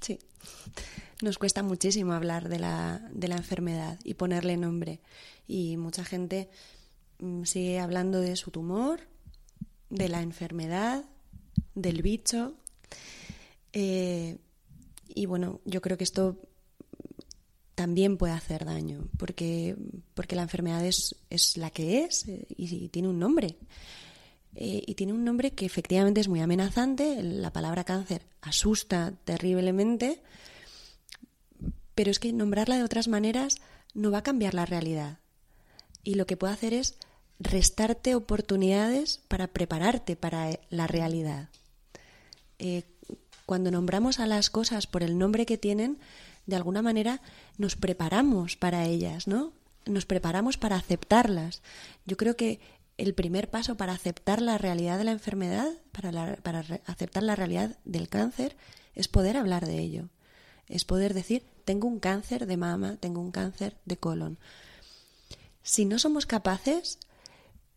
[0.00, 0.18] Sí.
[1.20, 5.00] Nos cuesta muchísimo hablar de la, de la enfermedad y ponerle nombre.
[5.46, 6.48] Y mucha gente
[7.18, 9.00] mm, sigue hablando de su tumor,
[9.90, 11.04] de la enfermedad,
[11.74, 12.54] del bicho.
[13.74, 14.38] Eh,
[15.14, 16.36] y bueno, yo creo que esto
[17.78, 19.76] también puede hacer daño, porque,
[20.14, 21.14] porque la enfermedad es,
[21.56, 23.56] la que es eh, y, tiene un nombre.
[24.56, 30.20] Eh, y tiene un nombre que efectivamente es muy amenazante, la palabra cáncer asusta terriblemente,
[31.94, 33.58] pero es que nombrarla de otras maneras
[33.94, 35.20] no va a cambiar la realidad.
[36.02, 36.98] Y lo que puede hacer es
[37.38, 41.50] restarte oportunidades para prepararte para la realidad.
[42.58, 42.82] Eh,
[43.48, 45.96] cuando nombramos a las cosas por el nombre que tienen,
[46.44, 47.22] de alguna manera
[47.56, 49.54] nos preparamos para ellas, ¿no?
[49.86, 51.62] Nos preparamos para aceptarlas.
[52.04, 52.60] Yo creo que
[52.98, 57.78] el primer paso para aceptar la realidad de la enfermedad, para, para aceptar la realidad
[57.86, 58.54] del cáncer,
[58.94, 60.10] es poder hablar de ello.
[60.66, 64.36] Es poder decir, tengo un cáncer de mama, tengo un cáncer de colon.
[65.62, 66.98] Si no somos capaces,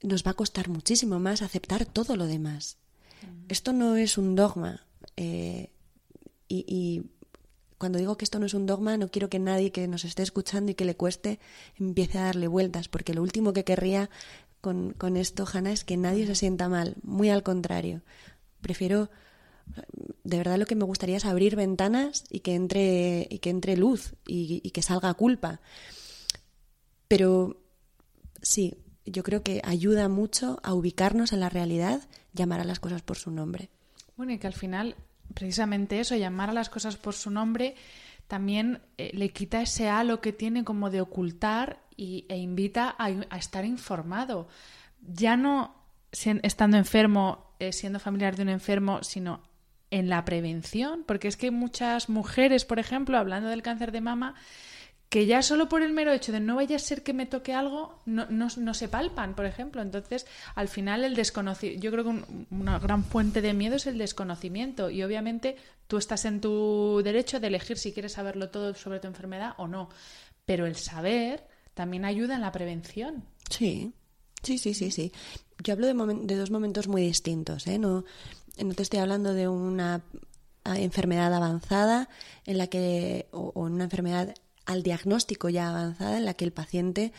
[0.02, 2.76] nos va a costar muchísimo más aceptar todo lo demás.
[3.48, 4.82] Esto no es un dogma.
[5.22, 5.70] Eh,
[6.48, 7.04] y,
[7.78, 10.22] cuando digo que esto no es un dogma, no quiero que nadie que nos esté
[10.22, 11.40] escuchando y que le cueste
[11.80, 14.10] empiece a darle vueltas, porque lo último que querría
[14.62, 16.96] con, con esto, Hanna, es que nadie se sienta mal.
[17.02, 18.02] Muy al contrario.
[18.62, 19.10] Prefiero
[20.24, 23.78] de verdad lo que me gustaría es abrir ventanas y que entre, y que entre
[23.78, 25.62] luz y, y, que salga culpa.
[27.08, 27.62] Pero
[28.42, 33.02] sí, yo creo que ayuda mucho a ubicarnos en la realidad, llamar a las cosas
[33.02, 33.70] por su nombre.
[34.18, 34.96] Bueno, y que al final,
[35.34, 37.76] precisamente eso, llamar a las cosas por su nombre,
[38.28, 43.10] también eh, le quita ese halo que tiene como de ocultar y, e invita a,
[43.38, 44.48] estar informado.
[45.02, 45.76] Ya no
[46.12, 49.44] estando enfermo, eh, siendo familiar de un enfermo, sino
[49.90, 54.36] en la prevención, porque es que muchas mujeres, por ejemplo, hablando del cáncer de mama,
[55.12, 57.54] que ya solo por el mero hecho de no vaya a ser que me toque
[57.54, 59.82] algo, no, no, se palpan, por ejemplo.
[59.82, 63.98] Entonces, al final, el desconocimiento, yo creo que una gran fuente de miedo es el
[63.98, 64.90] desconocimiento.
[64.90, 65.58] Y obviamente
[65.88, 69.68] tú estás en tu derecho de elegir si quieres saberlo todo sobre tu enfermedad o
[69.68, 69.90] no.
[70.46, 73.26] Pero el saber también ayuda en la prevención.
[73.50, 73.92] Sí,
[74.42, 75.12] sí, sí, sí, sí.
[75.62, 77.68] Yo hablo de, dos momentos muy distintos.
[77.68, 77.78] ¿eh?
[77.80, 78.06] No,
[78.56, 80.04] te estoy hablando de una
[80.64, 82.08] enfermedad avanzada
[82.46, 84.34] en la que o una enfermedad
[84.66, 87.12] al diagnóstico ya avanzada en la que el paciente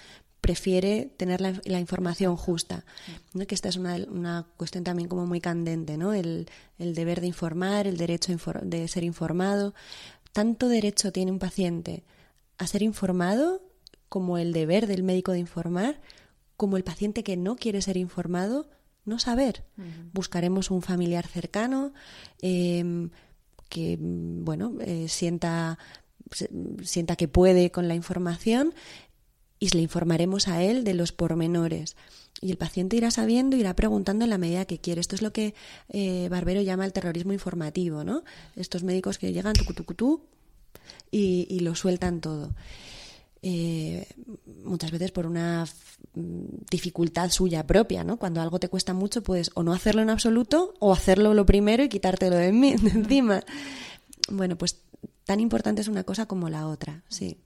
[0.42, 2.84] prefiere tener la, información justa.
[3.32, 3.46] ¿no?
[3.46, 6.12] Que esta es una, una, cuestión también como muy candente, ¿no?
[6.12, 9.72] El, el deber de informar, el derecho de ser informado.
[10.32, 12.02] Tanto derecho tiene un paciente
[12.58, 13.62] a ser informado
[14.08, 16.00] como el deber del médico de informar,
[16.56, 18.68] como el paciente que no quiere ser informado,
[19.04, 19.64] no saber.
[20.12, 21.92] Buscaremos un familiar cercano
[22.40, 23.08] eh,
[23.68, 25.78] que, bueno, eh, sienta
[26.82, 28.74] sienta que puede con la información
[29.58, 31.96] y le informaremos a él de los pormenores.
[32.40, 35.00] Y el paciente irá sabiendo, irá preguntando en la medida que quiere.
[35.00, 35.54] Esto es lo que
[35.88, 38.24] eh, Barbero llama el terrorismo informativo, ¿no?
[38.56, 40.22] Estos médicos que llegan tucutucutú
[41.10, 42.52] y, y lo sueltan todo.
[43.44, 44.06] Eh,
[44.64, 45.66] muchas veces por una
[46.14, 48.16] dificultad suya propia, ¿no?
[48.16, 51.82] Cuando algo te cuesta mucho, puedes o no hacerlo en absoluto o hacerlo lo primero
[51.82, 53.42] y quitártelo de, mí, de encima.
[54.30, 54.82] Bueno, pues
[55.24, 57.40] tan importante es una cosa como la otra, sí.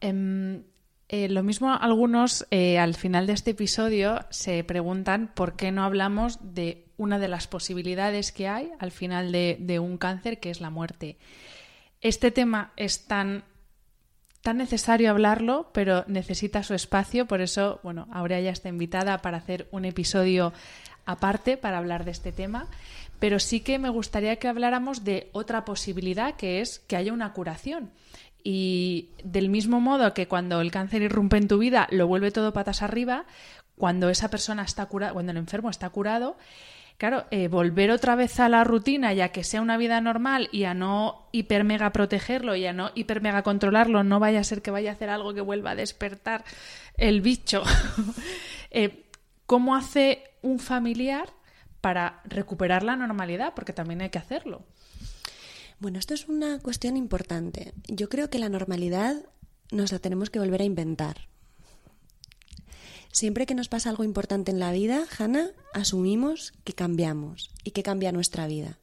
[0.00, 0.62] Eh,
[1.08, 5.84] eh, lo mismo algunos eh, al final de este episodio se preguntan por qué no
[5.84, 10.50] hablamos de una de las posibilidades que hay al final de, de un cáncer, que
[10.50, 11.16] es la muerte.
[12.00, 13.44] Este tema es tan
[14.42, 19.38] tan necesario hablarlo, pero necesita su espacio, por eso, bueno, Aurea ya está invitada para
[19.38, 20.52] hacer un episodio
[21.04, 22.68] aparte para hablar de este tema
[23.18, 27.32] pero sí que me gustaría que habláramos de otra posibilidad, que es que haya una
[27.32, 27.90] curación.
[28.42, 32.52] Y del mismo modo que cuando el cáncer irrumpe en tu vida, lo vuelve todo
[32.52, 33.24] patas arriba,
[33.76, 36.36] cuando esa persona está curada, cuando el enfermo está curado,
[36.98, 40.64] claro, eh, volver otra vez a la rutina ya que sea una vida normal y
[40.64, 44.62] a no hiper mega protegerlo y a no hiper mega controlarlo, no vaya a ser
[44.62, 46.44] que vaya a hacer algo que vuelva a despertar
[46.96, 47.62] el bicho.
[48.70, 49.04] eh,
[49.44, 51.35] ¿Cómo hace un familiar
[51.86, 54.64] para recuperar la normalidad, porque también hay que hacerlo.
[55.78, 57.74] Bueno, esto es una cuestión importante.
[57.86, 59.24] Yo creo que la normalidad
[59.70, 61.28] nos la tenemos que volver a inventar.
[63.12, 67.84] Siempre que nos pasa algo importante en la vida, Hanna, asumimos que cambiamos y que
[67.84, 68.80] cambia nuestra vida.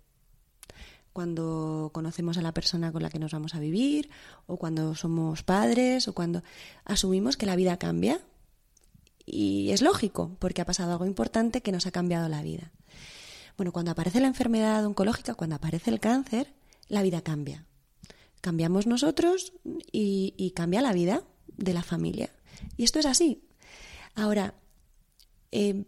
[1.12, 4.12] Cuando conocemos a la persona con la que nos vamos a vivir,
[4.48, 6.42] o cuando somos padres, o cuando
[6.86, 8.22] asumimos que la vida cambia.
[9.26, 12.72] Y es lógico, porque ha pasado algo importante que nos ha cambiado la vida.
[13.58, 16.54] Bueno, cuando aparece la enfermedad oncológica, cuando aparece el cáncer,
[16.88, 17.66] la vida cambia.
[18.42, 19.54] Cambiamos nosotros
[19.92, 22.32] y, cambia la vida de la familia.
[22.78, 23.44] Y esto es así.
[24.16, 24.56] Ahora,
[25.52, 25.86] eh,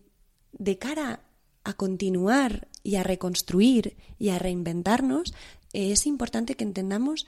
[0.54, 1.22] de cara
[1.64, 5.34] a continuar y a reconstruir y a reinventarnos,
[5.74, 7.28] es importante que entendamos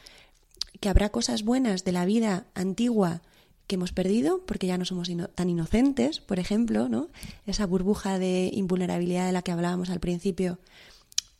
[0.79, 3.21] que habrá cosas buenas de la vida antigua
[3.67, 7.09] que hemos perdido porque ya no somos tan inocentes, por ejemplo, ¿no?
[7.45, 10.59] Esa burbuja de invulnerabilidad de la que hablábamos al principio,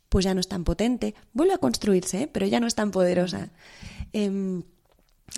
[0.10, 1.16] pues ya no es tan potente.
[1.34, 2.28] Vuelve a construirse, ¿eh?
[2.28, 3.50] pero ya no es tan poderosa.
[4.12, 4.64] Em,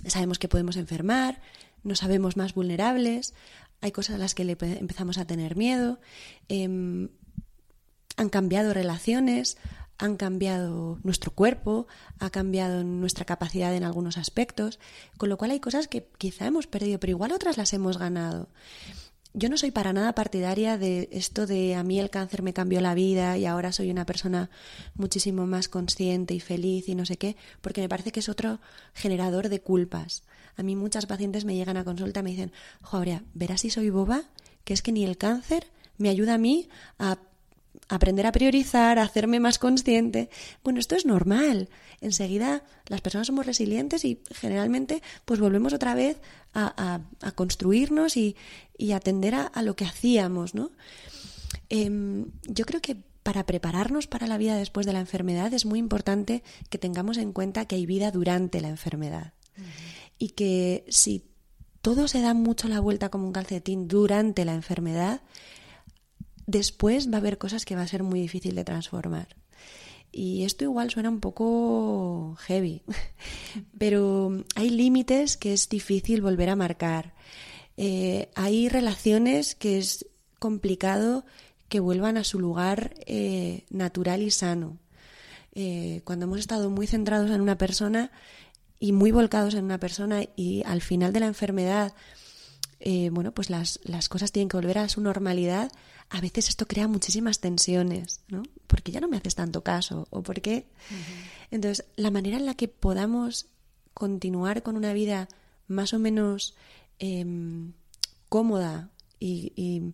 [0.08, 1.42] sabemos que podemos enfermar,
[1.84, 3.34] nos sabemos más vulnerables,
[3.82, 6.00] hay cosas a las que le empezamos a tener miedo,
[6.50, 7.10] em,
[8.18, 9.58] han cambiado relaciones,
[10.00, 11.86] han cambiado nuestro cuerpo,
[12.20, 14.80] ha cambiado nuestra capacidad en algunos aspectos,
[15.18, 18.48] con lo cual hay cosas que quizá hemos perdido, pero igual otras las hemos ganado.
[19.34, 22.82] Yo no soy para nada partidaria de esto de a mí el cáncer me cambió
[22.82, 24.50] la vida y ahora soy una persona
[24.96, 28.60] muchísimo más consciente y feliz y no sé qué, porque me parece que es otro
[28.94, 30.24] generador de culpas.
[30.56, 33.92] A mí muchas pacientes me llegan a consulta y me dicen, Joder, verás si soy
[33.92, 34.24] boba,
[34.64, 37.20] que es que ni el cáncer me ayuda a mí a
[37.88, 40.30] aprender a priorizar, a hacerme más consciente.
[40.64, 41.70] Bueno, esto es normal.
[42.02, 46.22] Enseguida las personas somos resilientes y generalmente pues volvemos otra vez
[46.54, 47.02] a,
[47.36, 48.36] construirnos y,
[48.94, 50.72] atender a, lo que hacíamos, ¿no?
[51.70, 55.78] Em, yo creo que para prepararnos para la vida después de la enfermedad es muy
[55.78, 59.34] importante que tengamos en cuenta que hay vida durante la enfermedad.
[60.18, 61.26] Y que si
[61.82, 65.22] todo se da mucho la vuelta como un calcetín durante la enfermedad,
[66.50, 69.28] después va a haber cosas que va a ser muy difícil de transformar.
[70.12, 72.82] Y esto igual suena un poco heavy,
[73.78, 77.14] pero hay límites que es difícil volver a marcar.
[77.78, 80.08] Eh, hay relaciones que es
[80.40, 81.26] complicado
[81.70, 84.80] que vuelvan a su lugar eh, natural y sano.
[85.54, 88.12] Eh, cuando hemos estado muy centrados en una persona
[88.80, 91.94] y muy volcados en una persona y al final de la enfermedad,
[93.12, 95.70] bueno, pues las, las cosas tienen que volver a su normalidad,
[96.10, 98.44] a veces esto crea muchísimas tensiones, ¿no?
[98.68, 100.66] Porque ya no me haces tanto caso o porque...
[101.52, 103.48] Entonces, la manera en la que podamos
[103.94, 105.28] continuar con una vida
[105.68, 106.56] más o menos
[106.98, 107.74] em,
[108.28, 108.90] cómoda
[109.20, 109.94] y,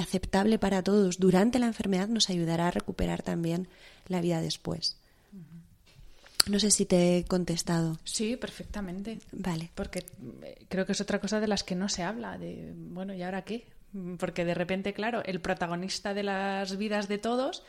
[0.00, 3.68] aceptable para todos durante la enfermedad nos ayudará a recuperar también
[4.08, 4.96] la vida después.
[6.48, 7.98] No sé si te he contestado.
[8.04, 9.18] Sí, perfectamente.
[9.32, 9.70] Vale.
[9.74, 10.06] Porque
[10.42, 13.22] eh, creo que es otra cosa de las que no se habla, de, bueno, ¿y
[13.22, 13.66] ahora qué?
[14.18, 17.64] Porque de repente, claro, el protagonista de las vidas de todos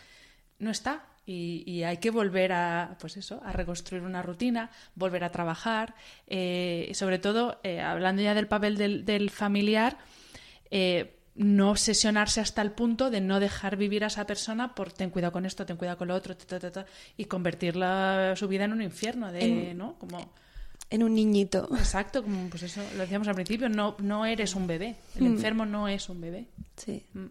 [0.60, 5.30] no está y, hay que volver a, pues eso, a reconstruir una rutina, volver a
[5.30, 5.94] trabajar,
[6.26, 9.98] eh, sobre todo, eh, hablando ya del papel del, familiar,
[10.72, 15.10] eh, no obsesionarse hasta el punto de no dejar vivir a esa persona por ten
[15.10, 16.36] cuidado con esto, ten cuidado con lo otro,
[17.18, 17.76] y convertir
[18.36, 20.00] su vida en un infierno, de, ¿no?
[20.00, 20.34] Como
[20.90, 21.68] en un niñito.
[21.78, 25.28] Exacto, como pues eso lo decíamos al principio, no, no eres un bebé, el mm.
[25.28, 26.48] enfermo no es un bebé.
[26.76, 27.04] Sí.
[27.14, 27.28] Mm.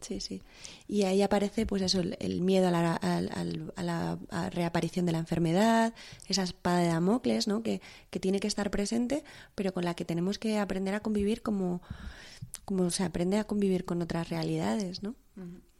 [0.00, 0.42] Sí, sí.
[0.88, 4.18] Y ahí aparece, pues eso, el, miedo a la, a, la,
[4.50, 5.92] reaparición de la enfermedad,
[6.26, 7.62] esa espada de Damocles, ¿no?
[7.62, 9.22] Que, que, tiene que estar presente,
[9.54, 11.82] pero con la que tenemos que aprender a convivir como,
[12.64, 15.14] como se aprende a convivir con otras realidades, ¿no?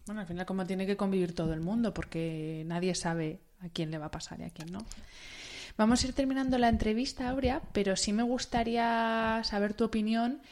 [0.07, 3.91] Bueno, al final como tiene que convivir todo el mundo, porque nadie sabe a quién
[3.91, 4.85] le va a pasar y a quién no.
[5.81, 10.43] Vamos a ir terminando la entrevista, Aurea, pero sí me gustaría saber tu opinión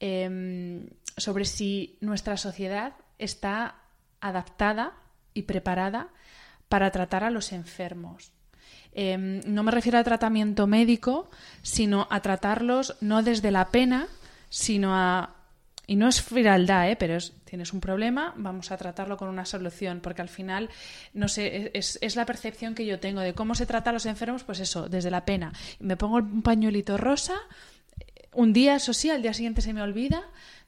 [0.00, 3.76] em, sobre si nuestra sociedad está
[4.20, 4.94] adaptada
[5.32, 6.08] y preparada
[6.68, 8.32] para tratar a los enfermos.
[8.90, 11.30] Em, no me refiero a tratamiento médico,
[11.62, 14.08] sino a tratarlos no desde la pena,
[14.48, 15.36] sino a
[15.86, 16.96] y no es frialdad, ¿eh?
[16.96, 20.70] pero tienes un problema, vamos a tratarlo con una solución, porque al final,
[21.12, 24.06] no sé, es, es, la percepción que yo tengo de cómo se trata a los
[24.06, 25.52] enfermos, pues eso, desde la pena.
[25.78, 27.34] Me pongo un pañuelito rosa,
[28.32, 30.24] un día, eso sí, al día siguiente se me olvida,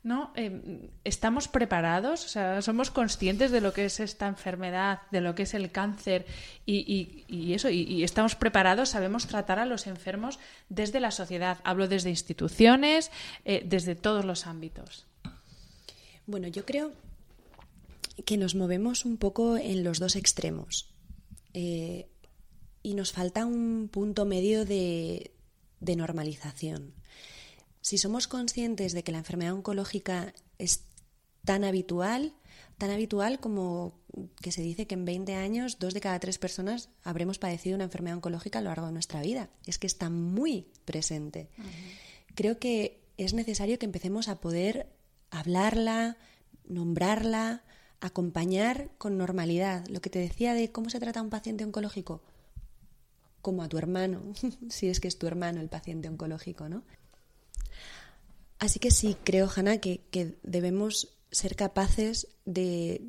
[0.06, 0.30] ¿no?
[0.36, 2.24] Eh, ¿Estamos preparados?
[2.24, 5.72] O sea, ¿somos conscientes de lo que es esta enfermedad, de lo que es el
[5.72, 6.26] cáncer
[6.64, 7.70] y, eso?
[7.70, 8.90] Y, estamos preparados?
[8.90, 10.38] ¿Sabemos tratar a los enfermos
[10.68, 11.58] desde la sociedad?
[11.64, 13.10] Hablo desde instituciones,
[13.44, 15.06] eh, desde todos los ámbitos.
[16.24, 16.92] Bueno, yo creo
[18.24, 20.88] que nos movemos un poco en los dos extremos.
[21.52, 22.06] Eh,
[22.84, 25.32] y nos falta un punto medio de
[25.80, 26.94] normalización.
[27.86, 30.86] Si somos conscientes de que la enfermedad oncológica es
[31.44, 32.34] tan habitual,
[32.78, 33.94] tan habitual como
[34.42, 37.84] que se dice que en 20 años dos de cada tres personas habremos padecido una
[37.84, 39.50] enfermedad oncológica a lo largo de nuestra vida.
[39.66, 41.48] Es que está muy presente.
[42.34, 44.92] Creo que es necesario que empecemos a poder
[45.30, 46.16] hablarla,
[46.64, 47.62] nombrarla,
[48.00, 49.86] acompañar con normalidad.
[49.86, 52.20] Lo que te decía de cómo se trata a un paciente oncológico,
[53.42, 54.22] como a tu hermano,
[54.70, 56.82] si es que es tu hermano el paciente oncológico, ¿no?
[58.58, 60.00] Así que sí, creo, Hanna, que,
[60.42, 63.02] debemos ser capaces de,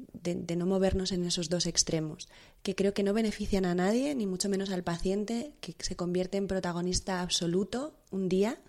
[0.57, 2.27] no movernos en esos dos extremos,
[2.63, 6.37] que creo que no benefician a nadie, ni mucho menos al paciente, que se convierte
[6.37, 8.59] en protagonista absoluto un día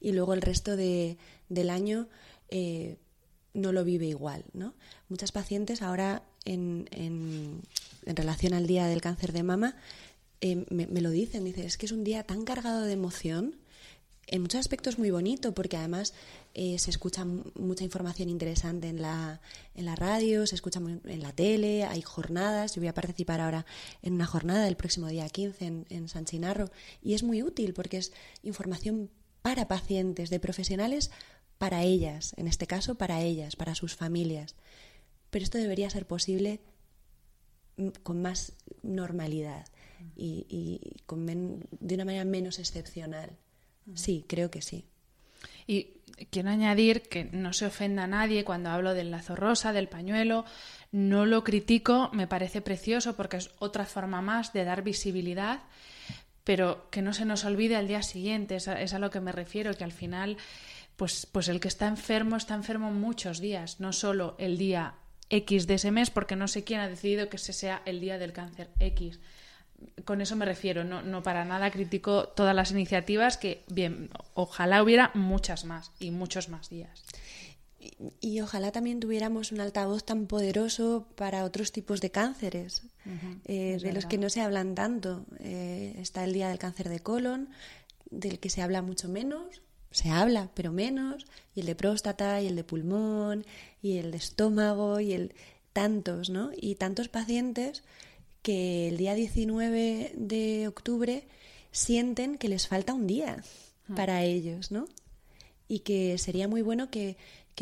[0.00, 2.08] y luego el resto del año
[2.48, 2.98] eh,
[3.52, 4.44] no lo vive igual.
[4.52, 4.74] ¿no?
[5.08, 7.62] Muchas pacientes ahora, en, en,
[8.06, 9.76] relación al día del cáncer de mama,
[10.40, 13.56] eh, me, me, lo dicen, dicen, es que es un día tan cargado de emoción
[14.26, 16.14] en muchos aspectos muy bonito porque además
[16.54, 19.40] eh, se escucha mucha información interesante en la,
[19.74, 22.74] en la radio, se escucha en la tele, hay jornadas.
[22.74, 23.66] Yo voy a participar ahora
[24.02, 26.70] en una jornada el próximo día 15 en, en San Chinarro
[27.02, 28.12] y es muy útil porque es
[28.42, 29.10] información
[29.42, 31.10] para pacientes, de profesionales
[31.58, 34.54] para ellas, en este caso para ellas, para sus familias.
[35.30, 36.60] Pero esto debería ser posible
[38.02, 39.66] con más normalidad
[40.16, 43.36] y, con de una manera menos excepcional.
[43.94, 44.86] Sí, creo que sí.
[45.66, 45.94] Y
[46.30, 50.44] quiero añadir que no se ofenda a nadie cuando hablo del lazo rosa, del pañuelo.
[50.92, 55.62] No lo critico, me parece precioso porque es otra forma más de dar visibilidad,
[56.44, 59.74] pero que no se nos olvide al día siguiente, es a, lo que me refiero,
[59.74, 60.36] que al final,
[60.96, 64.94] pues, pues el que está enfermo está enfermo muchos días, no solo el día
[65.30, 68.18] X de ese mes, porque no sé quién ha decidido que ese sea el día
[68.18, 69.18] del cáncer X
[70.04, 74.82] con eso me refiero, no, no para nada critico todas las iniciativas que, bien, ojalá
[74.82, 77.04] hubiera muchas más y muchos más días.
[78.20, 82.82] Y, ojalá también tuviéramos un altavoz tan poderoso para otros tipos de cánceres,
[83.44, 85.26] eh, de los que no se hablan tanto.
[85.40, 87.50] Eh, está el Día del Cáncer de Colon,
[88.10, 92.46] del que se habla mucho menos, se habla, pero menos, y el de próstata, y
[92.46, 93.44] el de pulmón,
[93.82, 95.34] y el de estómago, y el
[95.72, 96.50] tantos, ¿no?
[96.56, 97.82] Y tantos pacientes
[98.44, 101.26] que el día 19 de octubre
[101.72, 103.42] sienten que les falta un día
[103.88, 103.94] ah.
[103.96, 104.86] para ellos, ¿no?
[105.66, 107.16] Y que sería muy bueno que,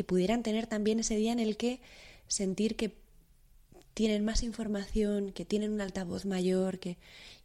[0.05, 1.79] pudieran tener también ese día en el que
[2.27, 2.97] sentir que
[3.93, 6.97] tienen más información, que tienen un altavoz mayor, que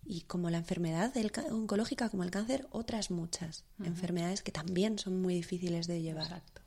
[0.04, 1.14] y como la enfermedad
[1.52, 6.24] oncológica, como el cáncer, otras muchas enfermedades que también son muy difíciles de llevar.
[6.24, 6.62] Exacto.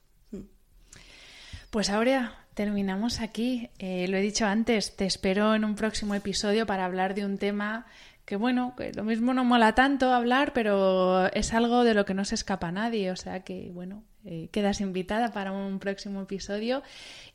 [1.72, 3.70] Pues ahora terminamos aquí.
[3.80, 7.38] Eh, lo he dicho antes, te espero en un próximo episodio para hablar de un
[7.38, 7.86] tema
[8.26, 12.14] que, bueno, que lo mismo no mola tanto hablar, pero es algo de lo que
[12.14, 13.10] no se escapa nadie.
[13.10, 16.84] O sea que, bueno, eh, quedas invitada para un próximo episodio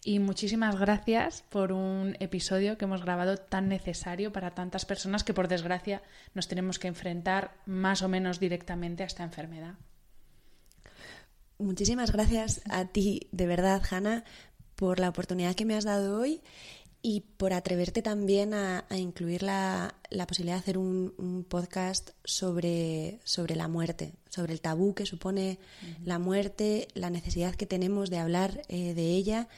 [0.04, 5.32] y muchísimas gracias por un episodio que hemos grabado tan necesario para tantas personas que,
[5.32, 6.02] por desgracia,
[6.34, 9.76] nos tenemos que enfrentar más o menos directamente a esta enfermedad.
[11.58, 14.24] Muchísimas gracias a ti, de verdad, Hanna,
[14.74, 16.42] por la oportunidad que me has dado hoy
[17.00, 19.94] y por atreverte también a, incluir la,
[20.26, 25.58] posibilidad de hacer un, podcast sobre, sobre, la muerte, sobre el tabú que supone
[26.04, 29.48] la muerte, la necesidad que tenemos de hablar eh, de ella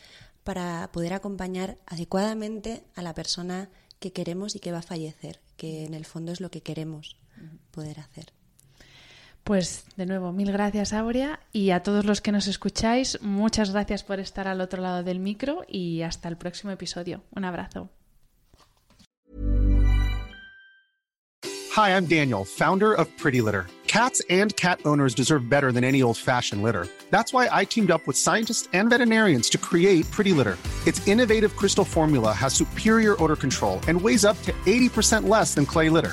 [0.44, 5.84] para poder acompañar adecuadamente a la persona que queremos y que va a fallecer, que
[5.84, 7.16] en el fondo es lo que queremos
[7.70, 8.37] poder hacer.
[9.48, 14.04] Pues de nuevo, mil gracias Aurea y a todos los que nos escucháis, muchas gracias
[14.04, 17.22] por estar al otro lado del micro y hasta el próximo episodio.
[17.34, 17.88] Un abrazo.
[21.74, 23.64] Hi, I'm Daniel, founder of Pretty Litter.
[23.86, 26.86] Cats and cat owners deserve better than any old-fashioned litter.
[27.10, 30.58] That's why I teamed up with scientists and veterinarians to create Pretty Litter.
[30.86, 35.64] Its innovative crystal formula has superior odor control and weighs up to 80% less than
[35.64, 36.12] clay litter.